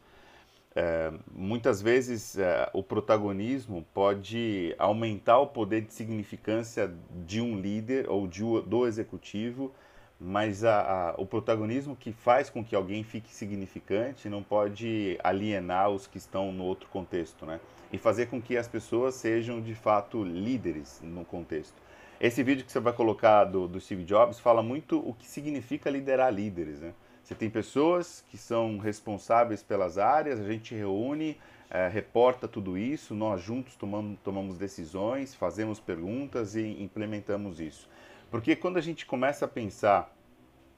É, 0.75 1.13
muitas 1.31 1.81
vezes 1.81 2.38
é, 2.38 2.67
o 2.73 2.81
protagonismo 2.81 3.86
pode 3.93 4.73
aumentar 4.79 5.38
o 5.38 5.47
poder 5.47 5.81
de 5.81 5.93
significância 5.93 6.91
de 7.25 7.39
um 7.39 7.59
líder 7.59 8.09
ou 8.09 8.27
de, 8.27 8.41
do 8.62 8.88
executivo, 8.88 9.71
mas 10.19 10.63
a, 10.63 11.12
a, 11.12 11.15
o 11.17 11.25
protagonismo 11.27 11.95
que 11.95 12.12
faz 12.12 12.49
com 12.49 12.63
que 12.63 12.75
alguém 12.75 13.03
fique 13.03 13.31
significante 13.31 14.27
não 14.29 14.41
pode 14.41 15.19
alienar 15.23 15.89
os 15.89 16.07
que 16.07 16.17
estão 16.17 16.51
no 16.51 16.63
outro 16.63 16.89
contexto, 16.89 17.45
né? 17.45 17.59
E 17.91 17.97
fazer 17.99 18.25
com 18.25 18.41
que 18.41 18.57
as 18.57 18.67
pessoas 18.67 19.13
sejam 19.13 19.62
de 19.62 19.75
fato 19.75 20.23
líderes 20.23 20.99
no 21.03 21.23
contexto. 21.23 21.75
Esse 22.19 22.41
vídeo 22.41 22.65
que 22.65 22.71
você 22.71 22.79
vai 22.79 22.93
colocar 22.93 23.43
do, 23.43 23.67
do 23.67 23.79
Steve 23.79 24.03
Jobs 24.05 24.39
fala 24.39 24.63
muito 24.63 24.97
o 24.97 25.13
que 25.13 25.27
significa 25.27 25.89
liderar 25.89 26.33
líderes, 26.33 26.79
né? 26.79 26.93
Você 27.23 27.33
tem 27.33 27.49
pessoas 27.49 28.23
que 28.29 28.38
são 28.38 28.77
responsáveis 28.77 29.63
pelas 29.63 29.97
áreas, 29.97 30.41
a 30.41 30.43
gente 30.43 30.75
reúne, 30.75 31.38
é, 31.69 31.88
reporta 31.88 32.47
tudo 32.49 32.77
isso, 32.77 33.15
nós 33.15 33.41
juntos 33.41 33.75
tomamos, 33.75 34.19
tomamos 34.21 34.57
decisões, 34.57 35.33
fazemos 35.33 35.79
perguntas 35.79 36.55
e 36.55 36.83
implementamos 36.83 37.62
isso. 37.62 37.89
Porque 38.29 38.57
quando 38.57 38.77
a 38.77 38.81
gente 38.81 39.05
começa 39.05 39.45
a 39.45 39.47
pensar 39.47 40.13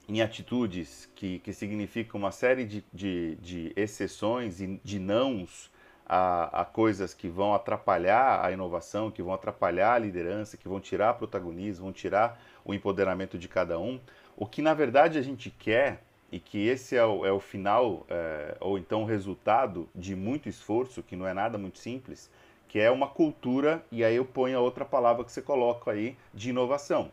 em 0.07 0.21
atitudes 0.21 1.09
que, 1.15 1.39
que 1.39 1.51
significam 1.51 2.19
uma 2.19 2.31
série 2.31 2.63
de, 2.63 2.85
de, 2.93 3.35
de 3.37 3.73
exceções 3.75 4.61
e 4.61 4.79
de 4.83 4.99
nãos 4.99 5.71
a, 6.05 6.61
a, 6.61 6.65
coisas 6.65 7.13
que 7.13 7.27
vão 7.27 7.55
atrapalhar 7.55 8.45
a 8.45 8.51
inovação, 8.51 9.09
que 9.09 9.23
vão 9.23 9.33
atrapalhar 9.33 9.93
a 9.93 9.97
liderança, 9.99 10.57
que 10.57 10.67
vão 10.67 10.79
tirar 10.79 11.15
protagonismo, 11.15 11.85
vão 11.85 11.93
tirar 11.93 12.39
o 12.63 12.71
empoderamento 12.71 13.35
de 13.35 13.47
cada 13.47 13.79
um, 13.79 13.99
o 14.37 14.45
que 14.45 14.61
na 14.61 14.75
verdade 14.75 15.17
a 15.17 15.21
gente 15.23 15.49
quer 15.49 16.03
e 16.35 16.39
que 16.41 16.67
esse 16.67 16.97
é 16.97 17.05
o, 17.05 17.25
é 17.25 17.31
o 17.31 17.39
final, 17.39 18.05
é, 18.09 18.57
ou 18.59 18.77
então 18.77 19.03
o 19.03 19.05
resultado 19.05 19.87
de 19.95 20.17
muito 20.17 20.49
esforço, 20.49 21.01
que 21.01 21.15
não 21.15 21.25
é 21.25 21.33
nada 21.33 21.57
muito 21.57 21.79
simples, 21.79 22.29
que 22.67 22.77
é 22.77 22.91
uma 22.91 23.07
cultura, 23.07 23.81
e 23.89 24.03
aí 24.03 24.17
eu 24.17 24.25
ponho 24.25 24.57
a 24.57 24.61
outra 24.61 24.83
palavra 24.83 25.23
que 25.23 25.31
você 25.31 25.41
coloca 25.41 25.91
aí, 25.91 26.17
de 26.33 26.49
inovação. 26.49 27.09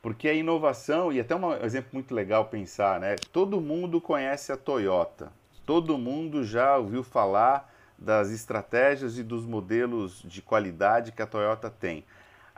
Porque 0.00 0.28
a 0.28 0.32
inovação, 0.32 1.12
e 1.12 1.18
até 1.18 1.34
um 1.34 1.52
exemplo 1.64 1.90
muito 1.92 2.14
legal 2.14 2.44
pensar, 2.44 3.00
né? 3.00 3.16
Todo 3.32 3.60
mundo 3.60 4.00
conhece 4.00 4.52
a 4.52 4.56
Toyota, 4.56 5.32
todo 5.66 5.98
mundo 5.98 6.44
já 6.44 6.76
ouviu 6.76 7.02
falar 7.02 7.74
das 7.98 8.30
estratégias 8.30 9.18
e 9.18 9.24
dos 9.24 9.44
modelos 9.44 10.22
de 10.24 10.40
qualidade 10.40 11.10
que 11.10 11.22
a 11.22 11.26
Toyota 11.26 11.68
tem. 11.68 12.04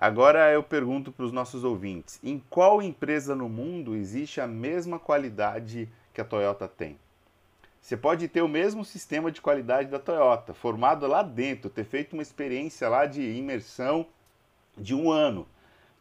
Agora 0.01 0.51
eu 0.51 0.63
pergunto 0.63 1.13
para 1.13 1.27
os 1.27 1.33
nossos 1.33 1.63
ouvintes: 1.63 2.19
em 2.25 2.43
qual 2.49 2.81
empresa 2.81 3.37
no 3.37 3.51
mundo 3.51 3.95
existe 3.95 4.41
a 4.41 4.47
mesma 4.47 4.99
qualidade 4.99 5.91
que 6.15 6.23
a 6.23 6.25
Toyota 6.25 6.67
tem? 6.67 6.99
Você 7.83 7.99
pode 7.99 8.27
ter 8.27 8.41
o 8.41 8.49
mesmo 8.49 8.83
sistema 8.83 9.31
de 9.31 9.43
qualidade 9.43 9.91
da 9.91 9.99
Toyota, 9.99 10.55
formado 10.55 11.07
lá 11.07 11.23
dentro, 11.23 11.69
ter 11.69 11.85
feito 11.85 12.15
uma 12.15 12.23
experiência 12.23 12.89
lá 12.89 13.05
de 13.05 13.21
imersão 13.21 14.07
de 14.75 14.95
um 14.95 15.11
ano. 15.11 15.47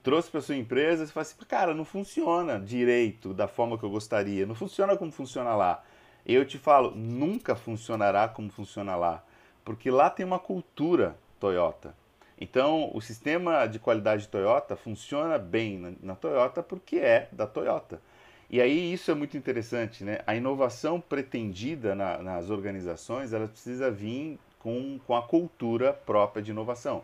Trouxe 0.02 0.32
para 0.32 0.40
sua 0.40 0.56
empresa 0.56 1.04
e 1.04 1.08
fala 1.08 1.24
assim: 1.24 1.36
cara, 1.46 1.74
não 1.74 1.84
funciona 1.84 2.58
direito 2.58 3.34
da 3.34 3.50
forma 3.50 3.78
que 3.78 3.84
eu 3.84 3.90
gostaria, 3.90 4.46
não 4.46 4.56
funciona 4.56 4.96
como 4.96 5.12
funciona 5.12 5.54
lá. 5.58 5.84
Eu 6.26 6.46
te 6.46 6.58
falo: 6.58 6.92
nunca 6.96 7.54
funcionará 7.54 8.30
como 8.30 8.50
funciona 8.50 8.96
lá, 8.96 9.22
porque 9.66 9.92
lá 9.92 10.10
tem 10.10 10.26
uma 10.26 10.40
cultura 10.40 11.18
Toyota. 11.38 11.99
Então, 12.39 12.89
o 12.93 13.02
sistema 13.02 13.67
de 13.67 13.80
qualidade 13.80 14.23
de 14.23 14.30
Toyota 14.30 14.75
funciona 14.75 15.38
bem 15.38 15.78
na, 15.78 15.91
na, 16.02 16.15
Toyota 16.15 16.63
porque 16.63 16.95
é 16.95 17.28
da 17.34 17.45
Toyota. 17.45 18.02
E 18.49 18.62
aí 18.62 18.93
isso 18.93 19.12
é 19.12 19.13
muito 19.13 19.38
interessante, 19.38 20.04
né? 20.04 20.19
A 20.25 20.36
inovação 20.36 21.02
pretendida 21.02 21.93
na, 21.93 22.17
nas 22.19 22.49
organizações, 22.49 23.34
ela 23.34 23.47
precisa 23.47 23.91
vir 23.91 24.39
com, 24.58 24.99
com 25.06 25.15
a 25.15 25.21
cultura 25.21 25.91
própria 25.93 26.41
de 26.41 26.52
inovação. 26.52 27.04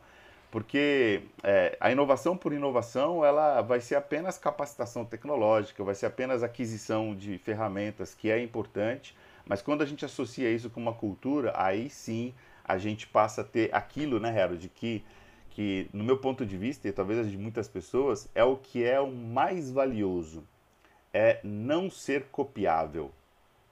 Porque 0.50 1.24
é, 1.44 1.76
a 1.82 1.92
inovação 1.92 2.38
por 2.38 2.54
inovação, 2.54 3.26
ela 3.26 3.62
vai 3.62 3.82
ser 3.82 3.96
apenas 3.96 4.38
capacitação 4.38 5.04
tecnológica, 5.04 5.84
vai 5.84 5.96
ser 5.96 6.06
apenas 6.06 6.44
aquisição 6.44 7.14
de 7.14 7.38
ferramentas, 7.40 8.16
que 8.16 8.32
é 8.32 8.42
importante, 8.42 9.14
mas 9.46 9.62
quando 9.62 9.82
a 9.82 9.86
gente 9.86 10.06
associa 10.06 10.50
isso 10.50 10.70
com 10.70 10.80
uma 10.80 10.94
cultura, 10.94 11.52
aí 11.56 11.90
sim 11.90 12.34
a 12.64 12.78
gente 12.78 13.06
passa 13.06 13.42
a 13.42 13.44
ter 13.44 13.70
aquilo, 13.76 14.18
né, 14.18 14.30
Harold, 14.42 14.70
que 14.70 15.04
que, 15.56 15.88
no 15.94 16.04
meu 16.04 16.18
ponto 16.18 16.46
de 16.46 16.58
vista, 16.58 16.86
e 16.86 16.92
talvez 16.92 17.32
de 17.32 17.38
muitas 17.38 17.66
pessoas, 17.66 18.28
é 18.36 18.44
o 18.44 18.58
que 18.58 18.84
é 18.84 19.00
o 19.00 19.10
mais 19.10 19.72
valioso. 19.72 20.44
É 21.14 21.40
não 21.46 21.90
ser 21.90 22.26
copiável. 22.26 23.10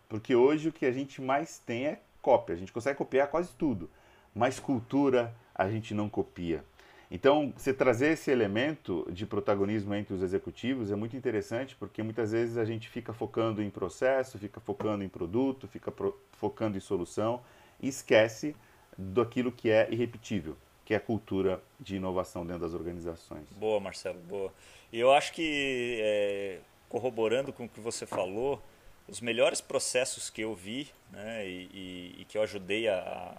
Porque 0.08 0.34
hoje 0.34 0.70
o 0.70 0.72
que 0.72 0.86
a 0.86 0.94
gente 0.94 1.22
mais 1.22 1.60
tem 1.60 1.88
é 1.88 2.00
cópia. 2.22 2.56
A 2.56 2.58
gente 2.58 2.72
consegue 2.72 2.98
copiar 2.98 3.28
quase 3.28 3.50
tudo. 3.58 3.90
Mas 4.34 4.62
cultura 4.62 5.36
a 5.54 5.70
gente 5.70 5.94
não 5.94 6.08
copia. 6.08 6.64
Então, 7.12 7.52
você 7.56 7.74
trazer 7.74 8.14
esse 8.14 8.32
elemento 8.32 9.06
de 9.12 9.26
protagonismo 9.26 9.94
entre 9.94 10.14
os 10.14 10.24
executivos 10.24 10.90
é 10.90 10.96
muito 10.96 11.18
interessante, 11.18 11.76
porque 11.76 12.02
muitas 12.02 12.32
vezes 12.32 12.58
a 12.58 12.64
gente 12.64 12.88
fica 12.88 13.12
focando 13.12 13.62
em 13.62 13.70
processo, 13.70 14.40
fica 14.40 14.62
focando 14.62 15.04
em 15.04 15.10
produto, 15.10 15.68
fica 15.68 15.94
focando 16.32 16.78
em 16.78 16.80
solução 16.80 17.42
e 17.82 17.90
esquece 17.90 18.56
daquilo 18.98 19.52
que 19.52 19.70
é 19.70 19.92
irrepetível 19.92 20.56
que 20.86 20.94
é 20.94 20.98
a 20.98 21.00
cultura 21.00 21.62
de 21.80 21.96
inovação 21.96 22.46
dentro 22.46 22.64
das 22.64 22.74
organizações. 22.74 23.46
Boa, 23.52 23.80
Marcelo, 23.80 24.20
boa. 24.22 24.54
E 24.92 25.00
eu 25.00 25.12
acho 25.12 25.34
que, 25.34 26.00
é, 26.02 26.60
corroborando 26.90 27.54
com 27.54 27.66
o 27.66 27.70
que 27.70 27.80
você 27.80 28.06
falou, 28.06 28.62
os 29.08 29.22
melhores 29.22 29.62
processos 29.62 30.30
que 30.30 30.42
eu 30.42 30.54
vi 30.54 30.90
né, 31.12 31.48
e, 31.48 31.70
e, 31.74 32.16
e 32.22 32.26
que 32.26 32.38
eu 32.38 32.42
ajudei 32.42 32.88
a, 32.88 33.36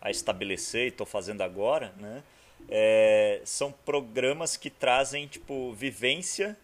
a 0.00 0.10
estabelecer 0.10 0.84
e 0.84 0.88
estou 0.88 1.06
fazendo 1.06 1.42
agora, 1.42 1.92
né, 1.96 2.22
é, 2.68 3.40
são 3.44 3.72
programas 3.72 4.56
que 4.56 4.70
trazem 4.70 5.26
tipo 5.26 5.72
vivência 5.72 6.56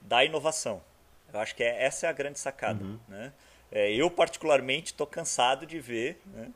da 0.00 0.24
inovação. 0.24 0.82
Eu 1.32 1.40
acho 1.40 1.54
que 1.54 1.62
é, 1.62 1.84
essa 1.84 2.06
é 2.06 2.10
a 2.10 2.12
grande 2.12 2.38
sacada. 2.38 2.82
Uhum. 2.82 2.98
Né? 3.08 3.32
É, 3.70 3.92
eu 3.92 4.10
particularmente 4.10 4.92
estou 4.92 5.06
cansado 5.06 5.66
de 5.66 5.78
ver 5.78 6.20
né, 6.26 6.50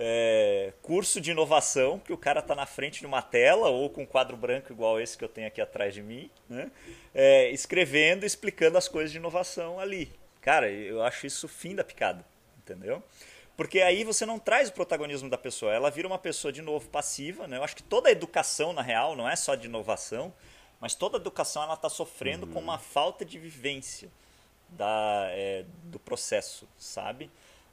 é, 0.00 0.72
curso 0.80 1.20
de 1.20 1.32
inovação, 1.32 1.98
que 1.98 2.12
o 2.12 2.16
cara 2.16 2.38
está 2.38 2.54
na 2.54 2.66
frente 2.66 3.00
de 3.00 3.06
uma 3.06 3.20
tela 3.20 3.68
ou 3.68 3.90
com 3.90 4.02
um 4.02 4.06
quadro 4.06 4.36
branco 4.36 4.72
igual 4.72 5.00
esse 5.00 5.18
que 5.18 5.24
eu 5.24 5.28
tenho 5.28 5.48
aqui 5.48 5.60
atrás 5.60 5.92
de 5.92 6.00
mim, 6.00 6.30
né? 6.48 6.70
É, 7.12 7.50
escrevendo, 7.50 8.24
explicando 8.24 8.78
as 8.78 8.86
coisas 8.86 9.10
de 9.10 9.18
inovação 9.18 9.80
ali. 9.80 10.12
Cara, 10.40 10.70
eu 10.70 11.02
acho 11.02 11.26
isso 11.26 11.48
fim 11.48 11.74
da 11.74 11.82
picada, 11.82 12.24
entendeu? 12.58 13.02
Porque 13.56 13.80
aí 13.80 14.04
você 14.04 14.24
não 14.24 14.38
traz 14.38 14.68
o 14.68 14.72
protagonismo 14.72 15.28
da 15.28 15.36
pessoa, 15.36 15.74
ela 15.74 15.90
vira 15.90 16.06
uma 16.06 16.18
pessoa 16.18 16.52
de 16.52 16.62
novo 16.62 16.88
passiva. 16.88 17.48
Né? 17.48 17.56
Eu 17.56 17.64
acho 17.64 17.74
que 17.74 17.82
toda 17.82 18.08
a 18.08 18.12
educação, 18.12 18.72
na 18.72 18.82
real, 18.82 19.16
não 19.16 19.28
é 19.28 19.34
só 19.34 19.56
de 19.56 19.66
inovação, 19.66 20.32
mas 20.80 20.94
toda 20.94 21.18
a 21.18 21.20
educação 21.20 21.64
ela 21.64 21.74
está 21.74 21.88
sofrendo 21.88 22.46
uhum. 22.46 22.52
com 22.52 22.60
uma 22.60 22.78
falta 22.78 23.24
de 23.24 23.36
vivência 23.36 24.08
da, 24.68 25.26
é, 25.30 25.64
do 25.82 25.98
processo, 25.98 26.68
sabe? 26.78 27.28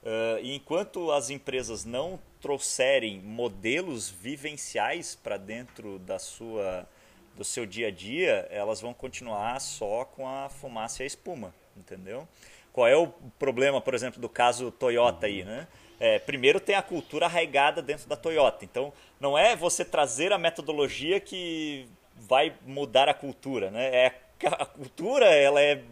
Uh, 0.06 0.38
enquanto 0.44 1.10
as 1.10 1.30
empresas 1.30 1.84
não 1.84 2.16
trouxerem 2.40 3.18
modelos 3.18 4.08
vivenciais 4.08 5.16
para 5.16 5.36
dentro 5.36 5.98
da 5.98 6.16
sua, 6.16 6.86
do 7.34 7.44
seu 7.44 7.66
dia 7.66 7.88
a 7.88 7.90
dia, 7.90 8.46
elas 8.48 8.80
vão 8.80 8.94
continuar 8.94 9.60
só 9.60 10.04
com 10.04 10.28
a 10.28 10.48
fumaça 10.48 11.02
e 11.02 11.04
a 11.04 11.06
espuma, 11.08 11.52
entendeu? 11.76 12.28
Qual 12.72 12.86
é 12.86 12.96
o 12.96 13.08
problema, 13.36 13.80
por 13.80 13.94
exemplo, 13.94 14.20
do 14.20 14.28
caso 14.28 14.70
Toyota 14.70 15.26
aí, 15.26 15.42
né? 15.42 15.66
É, 15.98 16.20
primeiro 16.20 16.60
tem 16.60 16.76
a 16.76 16.82
cultura 16.82 17.26
arraigada 17.26 17.82
dentro 17.82 18.06
da 18.06 18.14
Toyota. 18.14 18.64
Então, 18.64 18.92
não 19.18 19.36
é 19.36 19.56
você 19.56 19.84
trazer 19.84 20.32
a 20.32 20.38
metodologia 20.38 21.18
que 21.18 21.88
vai 22.14 22.54
mudar 22.64 23.08
a 23.08 23.14
cultura, 23.14 23.72
né? 23.72 23.86
É, 23.92 24.14
a 24.46 24.66
cultura, 24.66 25.26
ela 25.34 25.60
é 25.60 25.82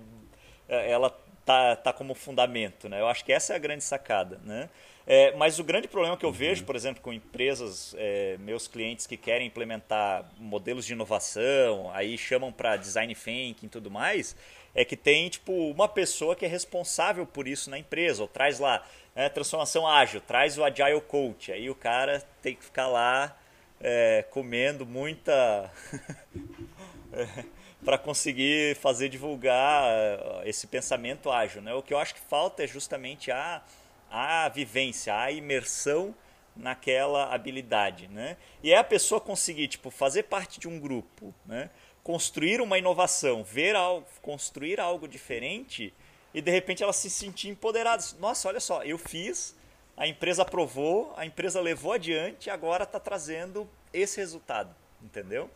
ela 0.69 1.11
tá, 1.45 1.77
tá 1.77 1.93
como 1.93 2.15
fundamento. 2.15 2.89
Né? 2.89 3.01
Eu 3.01 3.09
acho 3.09 3.25
que 3.25 3.33
essa 3.33 3.53
é 3.53 3.57
a 3.57 3.59
grande 3.59 3.85
sacada. 3.85 4.41
Né? 4.45 4.69
É, 5.07 5.35
mas 5.37 5.59
o 5.59 5.65
grande 5.65 5.87
problema 5.87 6.17
que 6.17 6.25
eu 6.25 6.33
vejo, 6.33 6.63
uhum. 6.63 6.67
por 6.67 6.77
exemplo, 6.77 7.03
com 7.03 7.13
empresas, 7.13 7.95
é, 7.99 8.37
meus 8.39 8.67
clientes 8.67 9.07
que 9.07 9.17
querem 9.17 9.47
implementar 9.47 10.25
modelos 10.39 10.87
de 10.87 10.95
inovação, 10.95 11.91
aí 11.93 12.17
chamam 12.17 12.51
para 12.51 12.77
design 12.77 13.15
thinking 13.15 13.67
e 13.67 13.69
tudo 13.69 13.91
mais, 13.91 14.35
é 14.75 14.85
que 14.85 14.97
tem 14.97 15.29
tipo 15.29 15.53
uma 15.53 15.87
pessoa 15.87 16.35
que 16.35 16.45
é 16.45 16.49
responsável 16.49 17.27
por 17.27 17.47
isso 17.47 17.69
na 17.71 17.79
empresa, 17.79 18.23
ou 18.23 18.29
traz 18.29 18.59
lá 18.59 18.85
é, 19.15 19.29
transformação 19.29 19.87
ágil, 19.87 20.21
traz 20.21 20.59
o 20.59 20.65
agile 20.65 21.01
coach, 21.03 21.53
aí 21.53 21.69
o 21.69 21.75
cara 21.75 22.23
tem 22.43 22.55
que 22.55 22.65
ficar 22.65 22.89
lá 22.89 23.37
é, 23.81 24.25
comendo 24.31 24.87
muita 24.87 25.71
é, 27.13 27.45
para 27.85 27.99
conseguir 27.99 28.77
fazer 28.77 29.09
divulgar 29.09 29.85
eh, 29.87 30.43
esse 30.47 30.67
pensamento 30.67 31.31
ágil. 31.31 31.61
Né? 31.61 31.75
O 31.75 31.83
que 31.83 31.93
eu 31.93 31.99
acho 31.99 32.15
que 32.15 32.21
falta 32.21 32.65
é 32.65 32.67
justamente 32.67 33.31
a, 33.31 33.63
a 34.11 34.49
vivência, 34.49 35.15
a 35.15 35.31
imersão 35.31 36.15
naquela 36.57 37.33
habilidade. 37.35 38.09
Né? 38.09 38.37
E 38.63 38.73
é 38.73 38.79
a 38.79 38.85
pessoa 38.85 39.21
conseguir 39.21 39.69
tipo, 39.69 39.91
fazer 39.91 40.25
parte 40.25 40.59
de 40.59 40.67
um 40.67 40.81
grupo, 40.81 41.35
né? 41.45 41.71
construir 42.03 42.61
uma 42.61 42.79
inovação, 42.79 43.45
ver 43.45 43.77
algo, 43.77 44.07
construir 44.23 44.81
algo 44.81 45.07
diferente 45.07 45.93
e 46.33 46.41
de 46.41 46.51
repente 46.51 46.83
ela 46.83 46.93
se 46.93 47.11
sentir 47.11 47.49
empoderada. 47.49 48.03
Nossa, 48.19 48.49
olha 48.49 48.61
só, 48.61 48.83
eu 48.83 48.99
fiz, 48.99 49.55
a 49.97 50.07
empresa 50.07 50.43
aprovou, 50.43 51.13
a 51.17 51.25
empresa 51.25 51.61
levou 51.61 51.93
adiante 51.93 52.47
e 52.47 52.51
agora 52.51 52.85
está 52.85 52.99
trazendo 52.99 53.69
esse 53.93 54.19
resultado, 54.19 54.75
entendeu? 55.03 55.51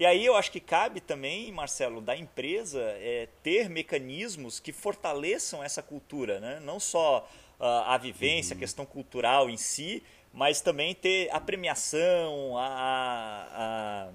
E 0.00 0.06
aí 0.06 0.24
eu 0.24 0.34
acho 0.34 0.50
que 0.50 0.60
cabe 0.60 0.98
também, 0.98 1.52
Marcelo, 1.52 2.00
da 2.00 2.16
empresa 2.16 2.80
é, 2.80 3.28
ter 3.42 3.68
mecanismos 3.68 4.58
que 4.58 4.72
fortaleçam 4.72 5.62
essa 5.62 5.82
cultura, 5.82 6.40
né? 6.40 6.58
não 6.64 6.80
só 6.80 7.28
uh, 7.60 7.64
a 7.84 7.98
vivência, 7.98 8.54
uhum. 8.54 8.56
a 8.56 8.60
questão 8.60 8.86
cultural 8.86 9.50
em 9.50 9.58
si, 9.58 10.02
mas 10.32 10.62
também 10.62 10.94
ter 10.94 11.28
a 11.30 11.38
premiação, 11.38 12.56
a, 12.56 14.08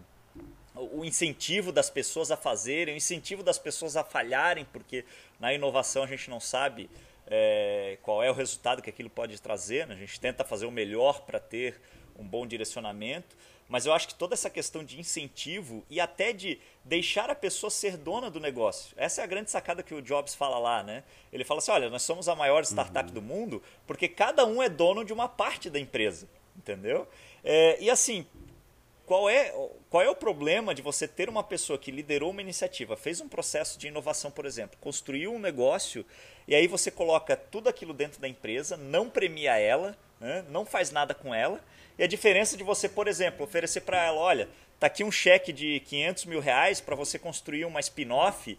a, 0.75 0.81
o 0.91 1.05
incentivo 1.05 1.71
das 1.71 1.87
pessoas 1.87 2.31
a 2.31 2.35
fazerem, 2.35 2.95
o 2.95 2.97
incentivo 2.97 3.43
das 3.43 3.59
pessoas 3.59 3.95
a 3.95 4.03
falharem, 4.03 4.65
porque 4.73 5.05
na 5.39 5.53
inovação 5.53 6.01
a 6.01 6.07
gente 6.07 6.31
não 6.31 6.39
sabe 6.39 6.89
é, 7.27 7.99
qual 8.01 8.23
é 8.23 8.31
o 8.31 8.33
resultado 8.33 8.81
que 8.81 8.89
aquilo 8.89 9.11
pode 9.11 9.39
trazer, 9.39 9.85
né? 9.85 9.93
a 9.93 9.99
gente 9.99 10.19
tenta 10.19 10.43
fazer 10.43 10.65
o 10.65 10.71
melhor 10.71 11.21
para 11.21 11.39
ter 11.39 11.79
um 12.17 12.25
bom 12.25 12.47
direcionamento. 12.47 13.37
Mas 13.67 13.85
eu 13.85 13.93
acho 13.93 14.07
que 14.07 14.15
toda 14.15 14.35
essa 14.35 14.49
questão 14.49 14.83
de 14.83 14.99
incentivo 14.99 15.83
e 15.89 15.99
até 15.99 16.31
de 16.31 16.59
deixar 16.83 17.29
a 17.29 17.35
pessoa 17.35 17.71
ser 17.71 17.97
dona 17.97 18.29
do 18.29 18.39
negócio. 18.39 18.93
Essa 18.95 19.21
é 19.21 19.23
a 19.23 19.27
grande 19.27 19.49
sacada 19.49 19.81
que 19.81 19.93
o 19.93 20.01
Jobs 20.01 20.35
fala 20.35 20.59
lá, 20.59 20.83
né? 20.83 21.03
Ele 21.33 21.43
fala 21.43 21.59
assim: 21.59 21.71
olha, 21.71 21.89
nós 21.89 22.03
somos 22.03 22.29
a 22.29 22.35
maior 22.35 22.63
startup 22.63 23.09
uhum. 23.09 23.13
do 23.13 23.21
mundo 23.21 23.63
porque 23.87 24.07
cada 24.07 24.45
um 24.45 24.61
é 24.61 24.69
dono 24.69 25.03
de 25.03 25.11
uma 25.11 25.27
parte 25.27 25.69
da 25.69 25.79
empresa, 25.79 26.27
entendeu? 26.55 27.07
É, 27.43 27.81
e 27.81 27.89
assim, 27.89 28.25
qual 29.05 29.27
é, 29.27 29.51
qual 29.89 30.03
é 30.03 30.09
o 30.09 30.15
problema 30.15 30.73
de 30.73 30.83
você 30.83 31.07
ter 31.07 31.27
uma 31.27 31.43
pessoa 31.43 31.77
que 31.79 31.89
liderou 31.89 32.31
uma 32.31 32.41
iniciativa, 32.41 32.95
fez 32.95 33.19
um 33.19 33.27
processo 33.27 33.79
de 33.79 33.87
inovação, 33.87 34.29
por 34.29 34.45
exemplo, 34.45 34.77
construiu 34.79 35.33
um 35.33 35.39
negócio 35.39 36.05
e 36.47 36.53
aí 36.53 36.67
você 36.67 36.91
coloca 36.91 37.35
tudo 37.35 37.67
aquilo 37.67 37.93
dentro 37.93 38.19
da 38.19 38.27
empresa, 38.27 38.77
não 38.77 39.09
premia 39.09 39.57
ela, 39.57 39.97
né? 40.19 40.45
não 40.49 40.65
faz 40.65 40.91
nada 40.91 41.13
com 41.13 41.33
ela 41.33 41.63
e 41.97 42.03
a 42.03 42.07
diferença 42.07 42.57
de 42.57 42.63
você, 42.63 42.89
por 42.89 43.07
exemplo, 43.07 43.45
oferecer 43.45 43.81
para 43.81 44.03
ela, 44.03 44.19
olha, 44.19 44.49
tá 44.79 44.87
aqui 44.87 45.03
um 45.03 45.11
cheque 45.11 45.53
de 45.53 45.79
500 45.81 46.25
mil 46.25 46.39
reais 46.39 46.81
para 46.81 46.95
você 46.95 47.17
construir 47.17 47.65
uma 47.65 47.79
spin-off 47.79 48.57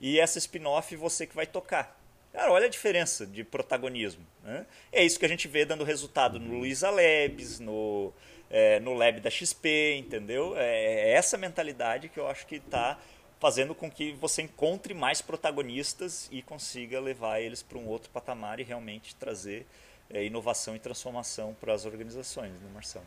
e 0.00 0.18
essa 0.18 0.38
spin-off 0.38 0.94
você 0.96 1.26
que 1.26 1.34
vai 1.34 1.46
tocar. 1.46 1.98
Cara, 2.32 2.52
olha 2.52 2.66
a 2.66 2.70
diferença 2.70 3.26
de 3.26 3.42
protagonismo. 3.42 4.24
Né? 4.42 4.66
É 4.92 5.04
isso 5.04 5.18
que 5.18 5.24
a 5.26 5.28
gente 5.28 5.48
vê 5.48 5.64
dando 5.64 5.84
resultado 5.84 6.38
no 6.38 6.58
Luiza 6.58 6.90
Labs, 6.90 7.58
no, 7.58 8.12
é, 8.50 8.78
no 8.80 8.94
Lab 8.94 9.20
da 9.20 9.30
XP, 9.30 9.96
entendeu? 9.96 10.56
É, 10.56 11.10
é 11.10 11.10
essa 11.12 11.36
mentalidade 11.36 12.08
que 12.08 12.18
eu 12.18 12.28
acho 12.28 12.46
que 12.46 12.56
está 12.56 12.98
fazendo 13.40 13.74
com 13.74 13.90
que 13.90 14.12
você 14.12 14.42
encontre 14.42 14.94
mais 14.94 15.22
protagonistas 15.22 16.28
e 16.30 16.42
consiga 16.42 17.00
levar 17.00 17.40
eles 17.40 17.62
para 17.62 17.78
um 17.78 17.86
outro 17.86 18.10
patamar 18.10 18.58
e 18.60 18.64
realmente 18.64 19.14
trazer 19.14 19.66
é, 20.10 20.24
inovação 20.24 20.74
e 20.74 20.78
transformação 20.78 21.54
para 21.60 21.72
as 21.74 21.84
organizações, 21.84 22.52
né, 22.60 22.68
Marcelo? 22.72 23.06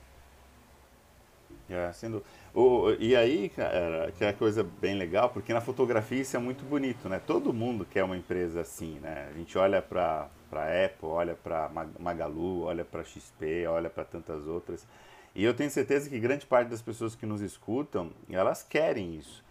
É, 1.70 1.92
sendo, 1.94 2.22
o, 2.54 2.92
e 3.00 3.16
aí, 3.16 3.48
cara, 3.50 4.12
que 4.18 4.26
é 4.26 4.34
coisa 4.34 4.62
bem 4.62 4.96
legal, 4.96 5.30
porque 5.30 5.54
na 5.54 5.62
fotografia 5.62 6.22
isso 6.22 6.36
é 6.36 6.40
muito 6.40 6.66
bonito, 6.66 7.08
né? 7.08 7.22
Todo 7.26 7.54
mundo 7.54 7.86
quer 7.86 8.04
uma 8.04 8.18
empresa 8.18 8.60
assim, 8.62 9.00
né? 9.00 9.30
A 9.32 9.38
gente 9.38 9.58
olha 9.58 9.82
para 9.82 10.30
Apple, 10.86 11.08
olha 11.08 11.34
para 11.34 11.72
Magalu, 11.98 12.64
olha 12.64 12.84
para 12.84 13.04
XP, 13.06 13.68
olha 13.68 13.90
para 13.90 14.04
tantas 14.04 14.46
outras. 14.48 14.86
E 15.34 15.46
eu 15.46 15.54
tenho 15.54 15.70
certeza 15.70 16.10
que 16.10 16.20
grande 16.20 16.46
parte 16.46 16.68
das 16.68 16.82
pessoas 16.82 17.16
que 17.16 17.26
nos 17.26 17.40
escutam, 17.40 18.12
elas 18.30 18.64
querem 18.64 19.16
isso. 19.16 19.42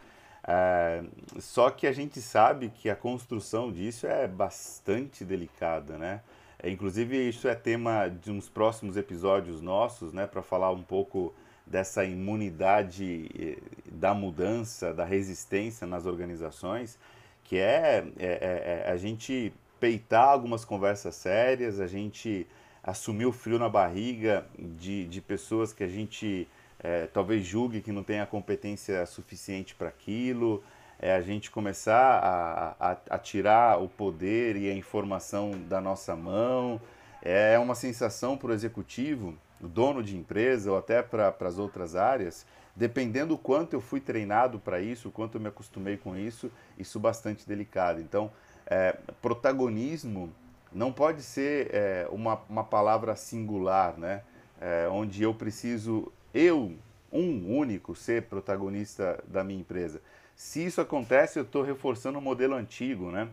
É, 0.47 1.03
só 1.39 1.71
que 1.71 1.87
a 1.87 1.93
gente 1.93 2.21
sabe 2.21 2.69
que 2.69 2.91
a 2.91 2.97
construção 2.97 3.73
disso 3.73 4.07
é 4.07 4.29
bastante 4.29 5.25
delicada, 5.25 5.97
né? 5.97 6.21
É, 6.63 6.71
inclusive, 6.71 7.29
isso 7.29 7.49
é 7.49 7.55
tema 7.55 8.09
de 8.09 8.31
uns 8.31 8.49
próximos 8.49 8.97
episódios 8.97 9.61
nossos, 9.61 10.13
né, 10.13 10.27
para 10.27 10.43
falar 10.43 10.71
um 10.71 10.83
pouco 10.83 11.35
dessa 11.67 12.05
imunidade 12.05 13.31
eh, 13.39 13.59
da 13.91 14.13
mudança, 14.13 14.93
da 14.93 15.05
resistência 15.05 15.87
nas 15.87 16.05
organizações, 16.05 16.99
que 17.45 17.57
é, 17.57 18.05
é, 18.19 18.27
é, 18.27 18.85
é 18.87 18.91
a 18.91 18.97
gente 18.97 19.53
peitar 19.79 20.29
algumas 20.29 20.65
conversas 20.65 21.15
sérias, 21.15 21.81
a 21.81 21.87
gente 21.87 22.47
assumir 22.83 23.27
o 23.27 23.33
frio 23.33 23.59
na 23.59 23.69
barriga 23.69 24.45
de, 24.59 25.07
de 25.07 25.21
pessoas 25.21 25.73
que 25.73 25.85
a 25.85 25.89
gente 25.89 26.49
é, 26.83 27.07
talvez 27.07 27.45
julgue 27.45 27.81
que 27.81 27.93
não 27.93 28.03
tem 28.03 28.21
a 28.21 28.27
competência 28.27 29.05
suficiente 29.07 29.75
para 29.75 29.89
aquilo, 29.89 30.63
é 31.01 31.15
a 31.15 31.21
gente 31.23 31.51
começar 31.51 32.19
a, 32.19 32.91
a, 32.91 32.97
a, 33.09 33.19
tirar 33.19 33.83
o 33.83 33.89
poder 33.89 34.55
e 34.55 34.71
a 34.71 34.75
informação 34.75 35.53
da 35.67 35.81
nossa 35.81 36.15
mão. 36.15 36.79
É 37.23 37.59
uma 37.59 37.75
sensação 37.75 38.37
para 38.37 38.51
o 38.51 38.53
executivo, 38.53 39.35
o 39.61 39.67
dono 39.67 40.03
de 40.03 40.17
empresa 40.17 40.71
ou 40.71 40.77
até 40.77 41.03
para 41.03 41.35
as 41.41 41.59
outras 41.59 41.97
áreas, 41.97 42.47
dependendo 42.77 43.35
do 43.35 43.39
quanto 43.39 43.73
eu 43.73 43.81
fui 43.81 44.01
treinado 44.01 44.59
para 44.59 44.81
isso, 44.81 45.09
o 45.09 45.13
quanto 45.13 45.37
eu 45.37 45.41
me 45.41 45.49
acostumei 45.49 45.97
com 45.97 46.17
isso, 46.17 46.51
isso 46.79 47.01
bastante 47.01 47.49
delicado. 47.49 48.01
Então, 48.01 48.31
é, 48.67 48.97
protagonismo 49.23 50.31
não 50.73 50.93
pode 50.93 51.23
ser 51.23 51.75
é, 51.75 52.09
uma, 52.11 52.41
uma 52.49 52.65
palavra 52.65 53.17
singular, 53.17 53.99
né? 53.99 54.23
É, 54.61 54.87
onde 54.89 55.23
eu 55.23 55.33
preciso, 55.33 56.13
eu, 56.35 56.75
um 57.11 57.57
único, 57.57 57.97
ser 57.97 58.25
protagonista 58.25 59.23
da 59.27 59.43
minha 59.43 59.61
empresa. 59.61 60.01
Se 60.41 60.65
isso 60.65 60.81
acontece, 60.81 61.39
eu 61.39 61.43
estou 61.43 61.63
reforçando 61.63 62.17
o 62.17 62.21
um 62.21 62.25
modelo 62.25 62.55
antigo, 62.55 63.11
né? 63.11 63.29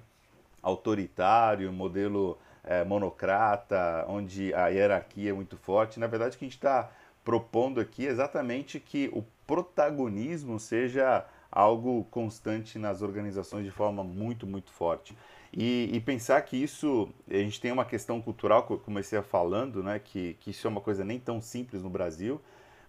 autoritário, 0.61 1.71
modelo 1.71 2.37
é, 2.65 2.83
monocrata, 2.83 4.03
onde 4.09 4.53
a 4.53 4.67
hierarquia 4.67 5.29
é 5.29 5.33
muito 5.33 5.55
forte. 5.55 6.01
Na 6.01 6.07
verdade, 6.07 6.35
o 6.35 6.37
que 6.37 6.43
a 6.43 6.47
gente 6.47 6.57
está 6.57 6.91
propondo 7.23 7.79
aqui 7.79 8.05
é 8.05 8.09
exatamente 8.09 8.77
que 8.77 9.09
o 9.13 9.23
protagonismo 9.47 10.59
seja 10.59 11.25
algo 11.49 12.03
constante 12.11 12.77
nas 12.77 13.01
organizações 13.01 13.63
de 13.63 13.71
forma 13.71 14.03
muito, 14.03 14.45
muito 14.45 14.69
forte. 14.69 15.17
E, 15.53 15.89
e, 15.93 16.01
pensar 16.01 16.41
que 16.41 16.61
isso, 16.61 17.07
a 17.31 17.35
gente 17.35 17.61
tem 17.61 17.71
uma 17.71 17.85
questão 17.85 18.21
cultural 18.21 18.67
que 18.67 18.73
eu 18.73 18.79
comecei 18.79 19.17
a 19.17 19.23
falando, 19.23 19.81
né, 19.81 19.97
que, 19.97 20.35
que 20.41 20.51
isso 20.51 20.67
é 20.67 20.69
uma 20.69 20.81
coisa 20.81 21.05
nem 21.05 21.21
tão 21.21 21.39
simples 21.39 21.81
no 21.81 21.89
Brasil, 21.89 22.41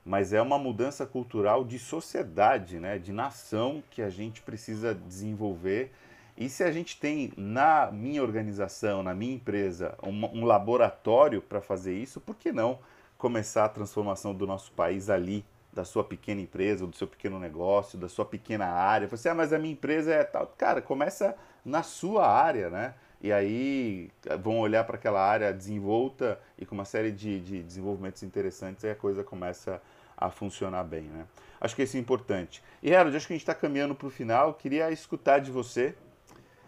mas 0.09 0.33
é 0.33 0.41
uma 0.41 0.59
mudança 0.59 1.05
cultural 1.05 1.63
de 1.63 1.79
sociedade, 1.79 2.81
né, 2.81 2.99
de 2.99 3.13
nação 3.13 3.83
que 3.91 4.01
a 4.01 4.09
gente 4.09 4.41
precisa 4.41 4.95
desenvolver. 4.95 5.93
E 6.35 6.49
se 6.49 6.65
a 6.65 6.73
gente 6.73 6.99
tem 6.99 7.31
na 7.37 7.91
minha 7.93 8.23
organização, 8.23 9.03
na 9.03 9.13
minha 9.13 9.35
empresa, 9.35 9.95
um, 10.03 10.41
um 10.41 10.45
laboratório 10.47 11.43
para 11.43 11.61
fazer 11.61 11.95
isso, 11.95 12.23
por 12.23 12.37
que 12.37 12.51
não 12.51 12.79
começar 13.19 13.67
a 13.67 13.69
transformação 13.69 14.35
do 14.35 14.47
nosso 14.47 14.73
país 14.73 15.11
ali, 15.11 15.45
da 15.75 15.85
sua 15.85 16.03
pequena 16.03 16.41
empresa, 16.41 16.87
do 16.87 16.97
seu 16.97 17.07
pequeno 17.07 17.39
negócio, 17.39 17.99
da 17.99 18.09
sua 18.09 18.25
pequena 18.25 18.65
área? 18.65 19.07
Você, 19.09 19.29
ah, 19.29 19.35
mas 19.35 19.53
a 19.53 19.59
minha 19.59 19.75
empresa 19.75 20.15
é 20.15 20.25
tal. 20.25 20.47
Cara, 20.57 20.81
começa 20.81 21.37
na 21.63 21.83
sua 21.83 22.27
área, 22.27 22.71
né? 22.71 22.95
E 23.21 23.31
aí 23.31 24.11
vão 24.43 24.59
olhar 24.61 24.85
para 24.85 24.97
aquela 24.97 25.21
área 25.21 25.53
desenvolta 25.53 26.41
e 26.57 26.65
com 26.65 26.75
uma 26.75 26.87
série 26.87 27.11
de, 27.11 27.41
de 27.41 27.63
desenvolvimentos 27.63 28.23
interessantes, 28.23 28.85
aí 28.85 28.93
a 28.93 28.97
coisa 28.97 29.23
começa 29.23 29.83
a 30.19 30.31
funcionar 30.31 30.85
bem, 30.85 31.05
né? 31.05 31.25
Acho 31.61 31.75
que 31.75 31.83
isso 31.83 31.97
é 31.97 32.01
importante. 32.01 32.63
E 32.83 32.95
Harold, 32.95 33.17
acho 33.17 33.27
que 33.27 33.33
a 33.33 33.37
gente 33.37 33.43
está 33.43 33.55
caminhando 33.55 33.95
para 33.95 34.07
o 34.07 34.11
final. 34.11 34.55
Queria 34.55 34.91
escutar 34.91 35.39
de 35.39 35.51
você 35.51 35.95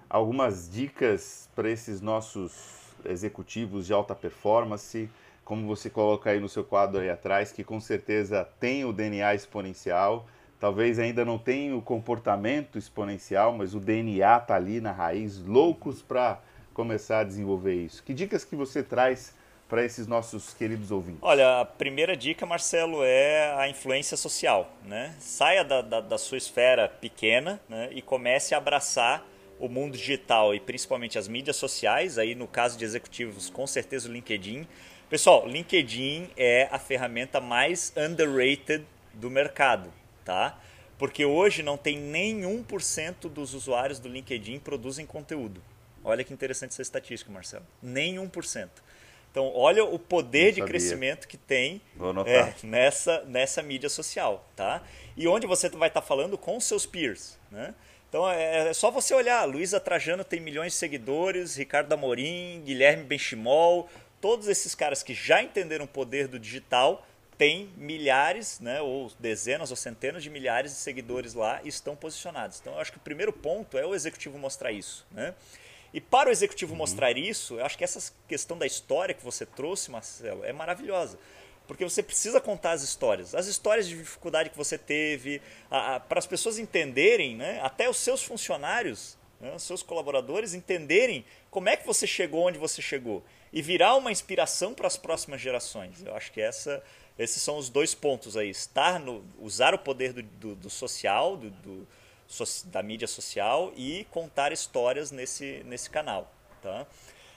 algumas 0.09 0.71
dicas 0.71 1.49
para 1.55 1.69
esses 1.69 2.01
nossos 2.01 2.95
executivos 3.05 3.87
de 3.87 3.93
alta 3.93 4.15
performance, 4.15 5.11
como 5.45 5.67
você 5.67 5.91
coloca 5.91 6.31
aí 6.31 6.41
no 6.41 6.49
seu 6.49 6.65
quadro 6.65 7.01
aí 7.01 7.11
atrás, 7.11 7.53
que 7.53 7.63
com 7.63 7.81
certeza 7.81 8.49
tem 8.59 8.85
o 8.85 8.93
DNA 8.93 9.35
exponencial 9.35 10.27
talvez 10.61 10.99
ainda 10.99 11.25
não 11.25 11.39
tenha 11.39 11.75
o 11.75 11.81
comportamento 11.81 12.79
exponencial, 12.79 13.53
mas 13.55 13.75
o 13.75 13.81
DNA 13.81 14.37
está 14.37 14.55
ali 14.55 14.79
na 14.79 14.93
raiz, 14.93 15.43
loucos 15.43 16.03
para 16.03 16.39
começar 16.75 17.21
a 17.21 17.25
desenvolver 17.25 17.75
isso. 17.75 18.05
Que 18.05 18.13
dicas 18.13 18.45
que 18.45 18.55
você 18.55 18.83
traz 18.83 19.35
para 19.71 19.85
esses 19.85 20.07
nossos 20.07 20.53
queridos 20.53 20.91
ouvintes? 20.91 21.21
Olha, 21.23 21.61
a 21.61 21.65
primeira 21.65 22.17
dica, 22.17 22.45
Marcelo, 22.45 23.03
é 23.03 23.55
a 23.57 23.69
influência 23.69 24.17
social. 24.17 24.71
Né? 24.85 25.15
Saia 25.19 25.65
da, 25.65 25.81
da, 25.81 26.01
da 26.01 26.19
sua 26.19 26.37
esfera 26.37 26.89
pequena 26.89 27.59
né? 27.69 27.89
e 27.93 28.03
comece 28.03 28.55
a 28.55 28.59
abraçar 28.59 29.27
o 29.59 29.69
mundo 29.69 29.97
digital 29.97 30.55
e 30.55 30.61
principalmente 30.61 31.19
as 31.19 31.29
mídias 31.29 31.57
sociais. 31.57 32.19
Aí, 32.19 32.35
no 32.35 32.47
caso 32.47 32.77
de 32.77 32.85
executivos, 32.85 33.49
com 33.49 33.67
certeza 33.67 34.09
o 34.09 34.13
LinkedIn. 34.13 34.67
Pessoal, 35.09 35.47
LinkedIn 35.47 36.31
é 36.37 36.69
a 36.71 36.79
ferramenta 36.79 37.41
mais 37.41 37.93
underrated 37.97 38.85
do 39.15 39.31
mercado 39.31 39.93
tá? 40.31 40.59
Porque 40.97 41.25
hoje 41.25 41.63
não 41.63 41.77
tem 41.77 41.99
nenhum 41.99 42.63
por 42.63 42.81
cento 42.83 43.29
dos 43.29 43.53
usuários 43.53 43.99
do 43.99 44.09
LinkedIn 44.09 44.61
produzem 44.61 45.05
conteúdo. 45.05 45.61
Olha 46.05 46.23
que 46.23 46.33
interessante 46.33 46.71
essa 46.71 46.83
estatística, 46.83 47.33
Marcelo. 47.33 47.67
Por 48.33 48.45
cento. 48.45 48.83
Então, 49.31 49.53
olha 49.55 49.85
o 49.85 49.99
poder 49.99 50.53
de 50.53 50.63
crescimento 50.63 51.29
que 51.29 51.37
tem 51.37 51.81
é, 52.27 52.55
nessa, 52.65 53.23
nessa 53.25 53.63
mídia 53.63 53.89
social, 53.89 54.45
tá? 54.57 54.83
E 55.17 55.29
onde 55.29 55.47
você 55.47 55.69
vai 55.69 55.89
estar 55.89 56.01
tá 56.01 56.07
falando 56.07 56.37
com 56.37 56.59
seus 56.59 56.85
peers, 56.85 57.39
né? 57.51 57.75
Então, 58.09 58.29
é, 58.29 58.71
é 58.71 58.73
só 58.73 58.91
você 58.91 59.15
olhar. 59.15 59.45
Luísa 59.45 59.79
Trajano 59.79 60.25
tem 60.25 60.41
milhões 60.41 60.73
de 60.73 60.79
seguidores, 60.79 61.55
Ricardo 61.55 61.93
Amorim, 61.93 62.61
Guilherme 62.65 63.05
Benchimol, 63.05 63.89
todos 64.21 64.49
esses 64.49 64.75
caras 64.75 65.03
que 65.03 65.15
já 65.15 65.41
entenderam 65.41 65.85
o 65.85 65.89
poder 65.89 66.27
do 66.27 66.39
digital 66.39 67.07
tem 67.39 67.71
milhares, 67.75 68.61
né, 68.61 68.83
ou 68.83 69.11
dezenas 69.19 69.71
ou 69.71 69.77
centenas 69.77 70.23
de 70.23 70.29
milhares 70.29 70.73
de 70.73 70.77
seguidores 70.77 71.33
lá 71.33 71.59
e 71.65 71.69
estão 71.69 71.97
posicionados. 71.97 72.61
Então, 72.61 72.75
eu 72.75 72.81
acho 72.81 72.93
que 72.93 72.99
o 72.99 73.01
primeiro 73.01 73.33
ponto 73.33 73.79
é 73.79 73.87
o 73.87 73.95
executivo 73.95 74.37
mostrar 74.37 74.73
isso. 74.73 75.07
Né? 75.11 75.33
E 75.93 76.01
para 76.01 76.29
o 76.29 76.33
executivo 76.33 76.73
uhum. 76.73 76.79
mostrar 76.79 77.17
isso, 77.17 77.59
eu 77.59 77.65
acho 77.65 77.77
que 77.77 77.85
essa 77.85 78.13
questão 78.29 78.57
da 78.57 78.67
história 78.67 79.15
que 79.15 79.25
você 79.25 79.45
trouxe, 79.45 79.91
Marcelo, 79.91 80.45
é 80.45 80.53
maravilhosa. 80.53 81.19
Porque 81.67 81.85
você 81.85 82.03
precisa 82.03 82.41
contar 82.41 82.73
as 82.73 82.83
histórias. 82.83 83.35
As 83.35 83.47
histórias 83.47 83.89
de 83.89 83.97
dificuldade 83.97 84.51
que 84.51 84.57
você 84.57 84.77
teve, 84.77 85.41
para 85.69 86.19
as 86.19 86.27
pessoas 86.27 86.59
entenderem, 86.59 87.37
né, 87.37 87.61
até 87.63 87.89
os 87.89 87.97
seus 87.97 88.23
funcionários, 88.23 89.17
né, 89.41 89.55
os 89.55 89.63
seus 89.63 89.83
colaboradores 89.83 90.53
entenderem 90.53 91.25
como 91.51 91.69
é 91.69 91.77
que 91.77 91.87
você 91.87 92.07
chegou 92.07 92.47
onde 92.47 92.59
você 92.59 92.83
chegou. 92.83 93.23
E 93.53 93.63
virar 93.63 93.97
uma 93.97 94.13
inspiração 94.13 94.75
para 94.75 94.87
as 94.87 94.97
próximas 94.97 95.41
gerações. 95.41 96.05
Eu 96.05 96.15
acho 96.15 96.33
que 96.33 96.41
essa 96.41 96.83
esses 97.21 97.43
são 97.43 97.59
os 97.59 97.69
dois 97.69 97.95
pontos 97.95 98.35
aí. 98.35 98.49
Estar 98.49 98.99
no, 98.99 99.23
usar 99.39 99.75
o 99.75 99.79
poder 99.79 100.15
do, 100.15 100.23
do, 100.23 100.55
do 100.55 100.71
social, 100.71 101.37
do, 101.37 101.51
do, 101.51 101.89
da 102.67 102.83
mídia 102.83 103.09
social 103.09 103.73
e 103.77 104.07
contar 104.11 104.53
histórias 104.53 105.11
nesse, 105.11 105.63
nesse 105.65 105.91
canal. 105.91 106.33
Tá? 106.63 106.87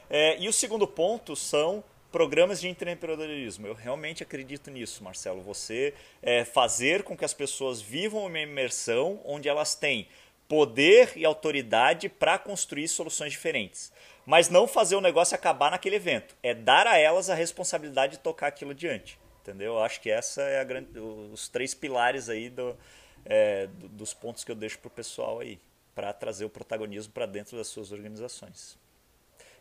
É, 0.09 0.37
e 0.39 0.47
o 0.47 0.53
segundo 0.53 0.87
ponto 0.87 1.35
são 1.35 1.83
programas 2.11 2.61
de 2.61 2.69
empreendedorismo. 2.69 3.65
Eu 3.65 3.73
realmente 3.73 4.21
acredito 4.21 4.69
nisso, 4.69 5.03
Marcelo. 5.03 5.41
Você 5.41 5.95
é, 6.21 6.45
fazer 6.45 7.03
com 7.03 7.17
que 7.17 7.25
as 7.25 7.33
pessoas 7.33 7.81
vivam 7.81 8.25
uma 8.27 8.39
imersão 8.39 9.19
onde 9.25 9.49
elas 9.49 9.73
têm 9.73 10.07
poder 10.47 11.13
e 11.15 11.25
autoridade 11.25 12.07
para 12.07 12.37
construir 12.37 12.87
soluções 12.87 13.31
diferentes. 13.31 13.91
Mas 14.25 14.49
não 14.49 14.67
fazer 14.67 14.95
o 14.95 15.01
negócio 15.01 15.33
acabar 15.33 15.71
naquele 15.71 15.95
evento. 15.95 16.35
É 16.43 16.53
dar 16.53 16.85
a 16.85 16.97
elas 16.97 17.29
a 17.31 17.35
responsabilidade 17.35 18.13
de 18.13 18.19
tocar 18.19 18.47
aquilo 18.47 18.71
adiante. 18.71 19.19
Entendeu? 19.41 19.73
Eu 19.73 19.83
acho 19.83 19.99
que 19.99 20.11
essa 20.11 20.43
é 20.43 20.63
grande, 20.63 20.97
os 20.97 21.49
três 21.49 21.73
pilares 21.73 22.29
aí 22.29 22.49
do, 22.49 22.77
é, 23.25 23.67
dos 23.91 24.13
pontos 24.13 24.43
que 24.43 24.51
eu 24.51 24.55
deixo 24.55 24.79
para 24.79 24.87
o 24.87 24.91
pessoal 24.91 25.39
aí, 25.39 25.59
para 25.95 26.11
trazer 26.13 26.45
o 26.45 26.49
protagonismo 26.49 27.13
para 27.13 27.25
dentro 27.25 27.57
das 27.57 27.67
suas 27.67 27.91
organizações. 27.91 28.77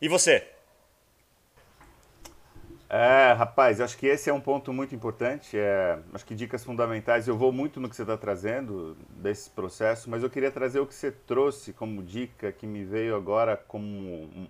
E 0.01 0.09
você? 0.09 0.47
É, 2.95 3.33
rapaz, 3.33 3.81
acho 3.81 3.97
que 3.97 4.07
esse 4.07 4.29
é 4.29 4.35
um 4.35 4.41
ponto 4.41 4.71
muito 4.71 4.95
importante. 4.95 5.57
É, 5.57 5.99
acho 6.13 6.27
que 6.27 6.35
dicas 6.35 6.63
fundamentais. 6.63 7.27
Eu 7.27 7.39
vou 7.39 7.51
muito 7.51 7.81
no 7.81 7.89
que 7.89 7.97
você 7.97 8.03
está 8.03 8.19
trazendo 8.19 8.95
desse 9.09 9.49
processo, 9.49 10.11
mas 10.11 10.23
eu 10.23 10.29
queria 10.29 10.51
trazer 10.51 10.79
o 10.79 10.87
que 10.87 10.95
você 10.95 11.11
trouxe 11.11 11.73
como 11.73 12.03
dica 12.03 12.53
que 12.53 12.67
me 12.67 12.85
veio 12.85 13.17
agora 13.17 13.57
como 13.57 13.89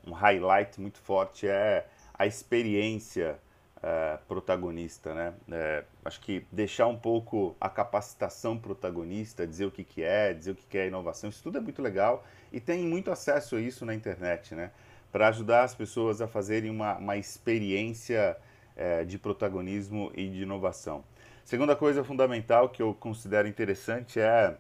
um, 0.04 0.12
highlight 0.12 0.80
muito 0.80 0.98
forte 0.98 1.46
é 1.46 1.86
a 2.12 2.26
experiência 2.26 3.38
é, 3.80 4.18
protagonista, 4.26 5.14
né? 5.14 5.34
É, 5.48 5.84
acho 6.04 6.20
que 6.20 6.44
deixar 6.50 6.86
um 6.86 6.98
pouco 6.98 7.56
a 7.60 7.68
capacitação 7.68 8.58
protagonista, 8.58 9.46
dizer 9.46 9.66
o 9.66 9.70
que, 9.70 9.84
que 9.84 10.02
é, 10.02 10.32
dizer 10.32 10.52
o 10.52 10.54
que, 10.54 10.66
que 10.66 10.78
é 10.78 10.88
inovação, 10.88 11.30
isso 11.30 11.42
tudo 11.42 11.58
é 11.58 11.60
muito 11.60 11.80
legal 11.80 12.24
e 12.52 12.60
tem 12.60 12.84
muito 12.84 13.10
acesso 13.10 13.56
a 13.56 13.60
isso 13.60 13.86
na 13.86 13.94
internet, 13.94 14.54
né? 14.54 14.70
Para 15.10 15.28
ajudar 15.28 15.62
as 15.62 15.74
pessoas 15.74 16.20
a 16.20 16.26
fazerem 16.26 16.70
uma, 16.70 16.96
uma 16.96 17.16
experiência 17.16 18.36
é, 18.74 19.04
de 19.04 19.18
protagonismo 19.18 20.10
e 20.14 20.28
de 20.28 20.42
inovação. 20.42 21.04
Segunda 21.44 21.76
coisa 21.76 22.02
fundamental 22.02 22.68
que 22.68 22.82
eu 22.82 22.94
considero 22.94 23.46
interessante 23.46 24.18
é 24.20 24.56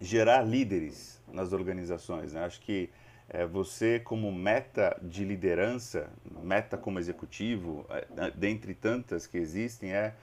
gerar 0.00 0.42
líderes 0.42 1.20
nas 1.32 1.52
organizações. 1.52 2.32
Né? 2.32 2.44
Acho 2.44 2.60
que 2.60 2.90
é, 3.28 3.46
você 3.46 4.00
como 4.00 4.32
meta 4.32 4.96
de 5.00 5.24
liderança, 5.24 6.10
meta 6.42 6.76
como 6.76 6.98
executivo, 6.98 7.86
é, 7.90 8.30
dentre 8.32 8.74
tantas 8.74 9.26
que 9.26 9.38
existem, 9.38 9.92
é, 9.92 10.14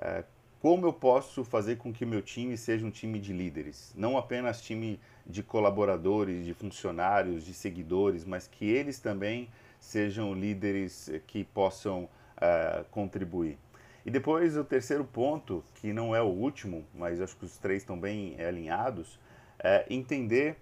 é 0.00 0.24
como 0.60 0.86
eu 0.86 0.94
posso 0.94 1.44
fazer 1.44 1.76
com 1.76 1.92
que 1.92 2.06
meu 2.06 2.22
time 2.22 2.56
seja 2.56 2.86
um 2.86 2.90
time 2.90 3.18
de 3.18 3.34
líderes, 3.34 3.92
não 3.94 4.16
apenas 4.16 4.62
time 4.62 4.98
de 5.26 5.42
colaboradores, 5.42 6.46
de 6.46 6.54
funcionários, 6.54 7.44
de 7.44 7.52
seguidores, 7.52 8.24
mas 8.24 8.48
que 8.48 8.64
eles 8.64 8.98
também 8.98 9.50
sejam 9.78 10.32
líderes 10.32 11.10
que 11.26 11.44
possam 11.44 12.04
uh, 12.04 12.82
contribuir. 12.90 13.58
E 14.06 14.10
depois 14.10 14.56
o 14.56 14.64
terceiro 14.64 15.04
ponto, 15.04 15.62
que 15.74 15.92
não 15.92 16.16
é 16.16 16.22
o 16.22 16.28
último, 16.28 16.84
mas 16.94 17.20
acho 17.20 17.36
que 17.36 17.44
os 17.44 17.58
três 17.58 17.82
estão 17.82 17.98
bem 17.98 18.34
alinhados, 18.40 19.18
é 19.58 19.84
entender 19.90 20.56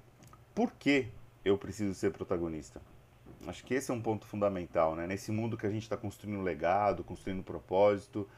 por 0.53 0.73
que 0.73 1.07
eu 1.45 1.57
preciso 1.57 1.95
ser 1.95 2.11
protagonista. 2.11 2.81
Acho 3.47 3.65
que 3.65 3.75
esse 3.75 3.91
é 3.91 3.95
um 3.95 4.01
ponto 4.03 4.27
fundamental, 4.27 4.95
né? 4.95 5.07
Nesse 5.07 5.33
mundo 5.33 5.57
que 5.57 5.67
a 5.67 5.71
gente 5.71 5.83
está 5.83 5.97
construindo 5.97 6.43
legado, 6.43 7.03
construindo 7.03 7.43
propósito, 7.43 8.29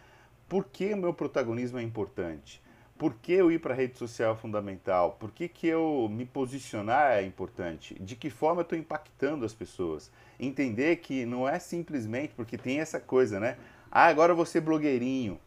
por 0.55 0.66
que 0.66 0.94
o 0.94 0.96
meu 0.96 1.12
protagonismo 1.12 1.80
é 1.80 1.82
importante? 1.82 2.62
Por 2.96 3.14
que 3.14 3.32
eu 3.32 3.50
ir 3.50 3.59
para 3.59 3.74
a 3.74 3.76
rede 3.76 3.98
social 3.98 4.34
é 4.34 4.36
fundamental? 4.36 5.16
Por 5.18 5.32
que, 5.32 5.48
que 5.48 5.66
eu 5.66 6.09
me 6.09 6.24
posicionar 6.24 7.11
é 7.11 7.24
importante? 7.24 8.00
De 8.00 8.14
que 8.14 8.30
forma 8.30 8.61
eu 8.61 8.62
estou 8.62 8.78
impactando 8.78 9.44
as 9.44 9.52
pessoas? 9.52 10.12
Entender 10.38 10.94
que 10.98 11.26
não 11.26 11.48
é 11.48 11.59
simplesmente 11.59 12.34
porque 12.36 12.57
tem 12.57 12.78
essa 12.78 13.00
coisa, 13.00 13.40
né? 13.40 13.57
Ah, 13.90 14.07
agora 14.07 14.30
eu 14.30 14.36
vou 14.36 14.46
ser 14.46 14.61
blogueirinho. 14.61 15.40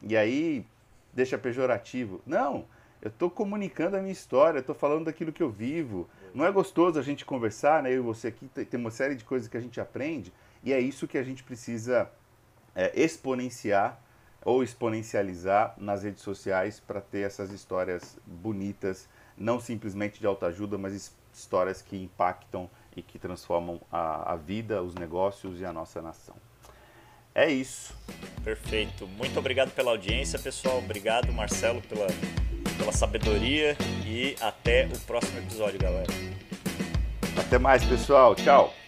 E 0.00 0.16
aí 0.16 0.64
deixa 1.12 1.36
pejorativo. 1.36 2.22
Não, 2.24 2.64
eu 3.02 3.08
estou 3.08 3.28
comunicando 3.28 3.96
a 3.96 4.00
minha 4.00 4.12
história, 4.12 4.60
estou 4.60 4.76
falando 4.76 5.06
daquilo 5.06 5.32
que 5.32 5.42
eu 5.42 5.50
vivo, 5.50 6.08
não 6.32 6.44
é 6.44 6.52
gostoso 6.52 7.00
a 7.00 7.02
gente 7.02 7.24
conversar, 7.24 7.82
né? 7.82 7.90
Eu 7.90 7.96
e 7.96 7.98
você 7.98 8.28
aqui 8.28 8.46
tem 8.46 8.78
uma 8.78 8.92
série 8.92 9.16
de 9.16 9.24
coisas 9.24 9.48
que 9.48 9.56
a 9.56 9.60
gente 9.60 9.80
aprende 9.80 10.32
e 10.62 10.72
é 10.72 10.78
isso 10.78 11.08
que 11.08 11.18
a 11.18 11.22
gente 11.24 11.42
precisa 11.42 12.08
é, 12.76 12.92
exponenciar 12.94 14.00
ou 14.44 14.62
exponencializar 14.62 15.74
nas 15.76 16.02
redes 16.02 16.22
sociais 16.22 16.80
para 16.80 17.00
ter 17.00 17.20
essas 17.20 17.50
histórias 17.50 18.18
bonitas, 18.26 19.08
não 19.36 19.60
simplesmente 19.60 20.20
de 20.20 20.26
autoajuda, 20.26 20.76
mas 20.76 21.14
histórias 21.32 21.80
que 21.80 21.96
impactam 21.96 22.68
e 22.96 23.02
que 23.02 23.18
transformam 23.18 23.80
a, 23.90 24.32
a 24.32 24.36
vida, 24.36 24.82
os 24.82 24.94
negócios 24.94 25.60
e 25.60 25.64
a 25.64 25.72
nossa 25.72 26.02
nação. 26.02 26.34
É 27.34 27.50
isso. 27.50 27.94
Perfeito. 28.44 29.06
Muito 29.06 29.38
obrigado 29.38 29.70
pela 29.70 29.90
audiência, 29.90 30.38
pessoal. 30.38 30.78
Obrigado, 30.78 31.32
Marcelo, 31.32 31.80
pela, 31.82 32.06
pela 32.76 32.92
sabedoria 32.92 33.76
e 34.06 34.36
até 34.40 34.86
o 34.86 34.98
próximo 35.00 35.38
episódio, 35.38 35.78
galera. 35.80 36.12
Até 37.38 37.58
mais, 37.58 37.82
pessoal. 37.84 38.34
Tchau. 38.34 38.81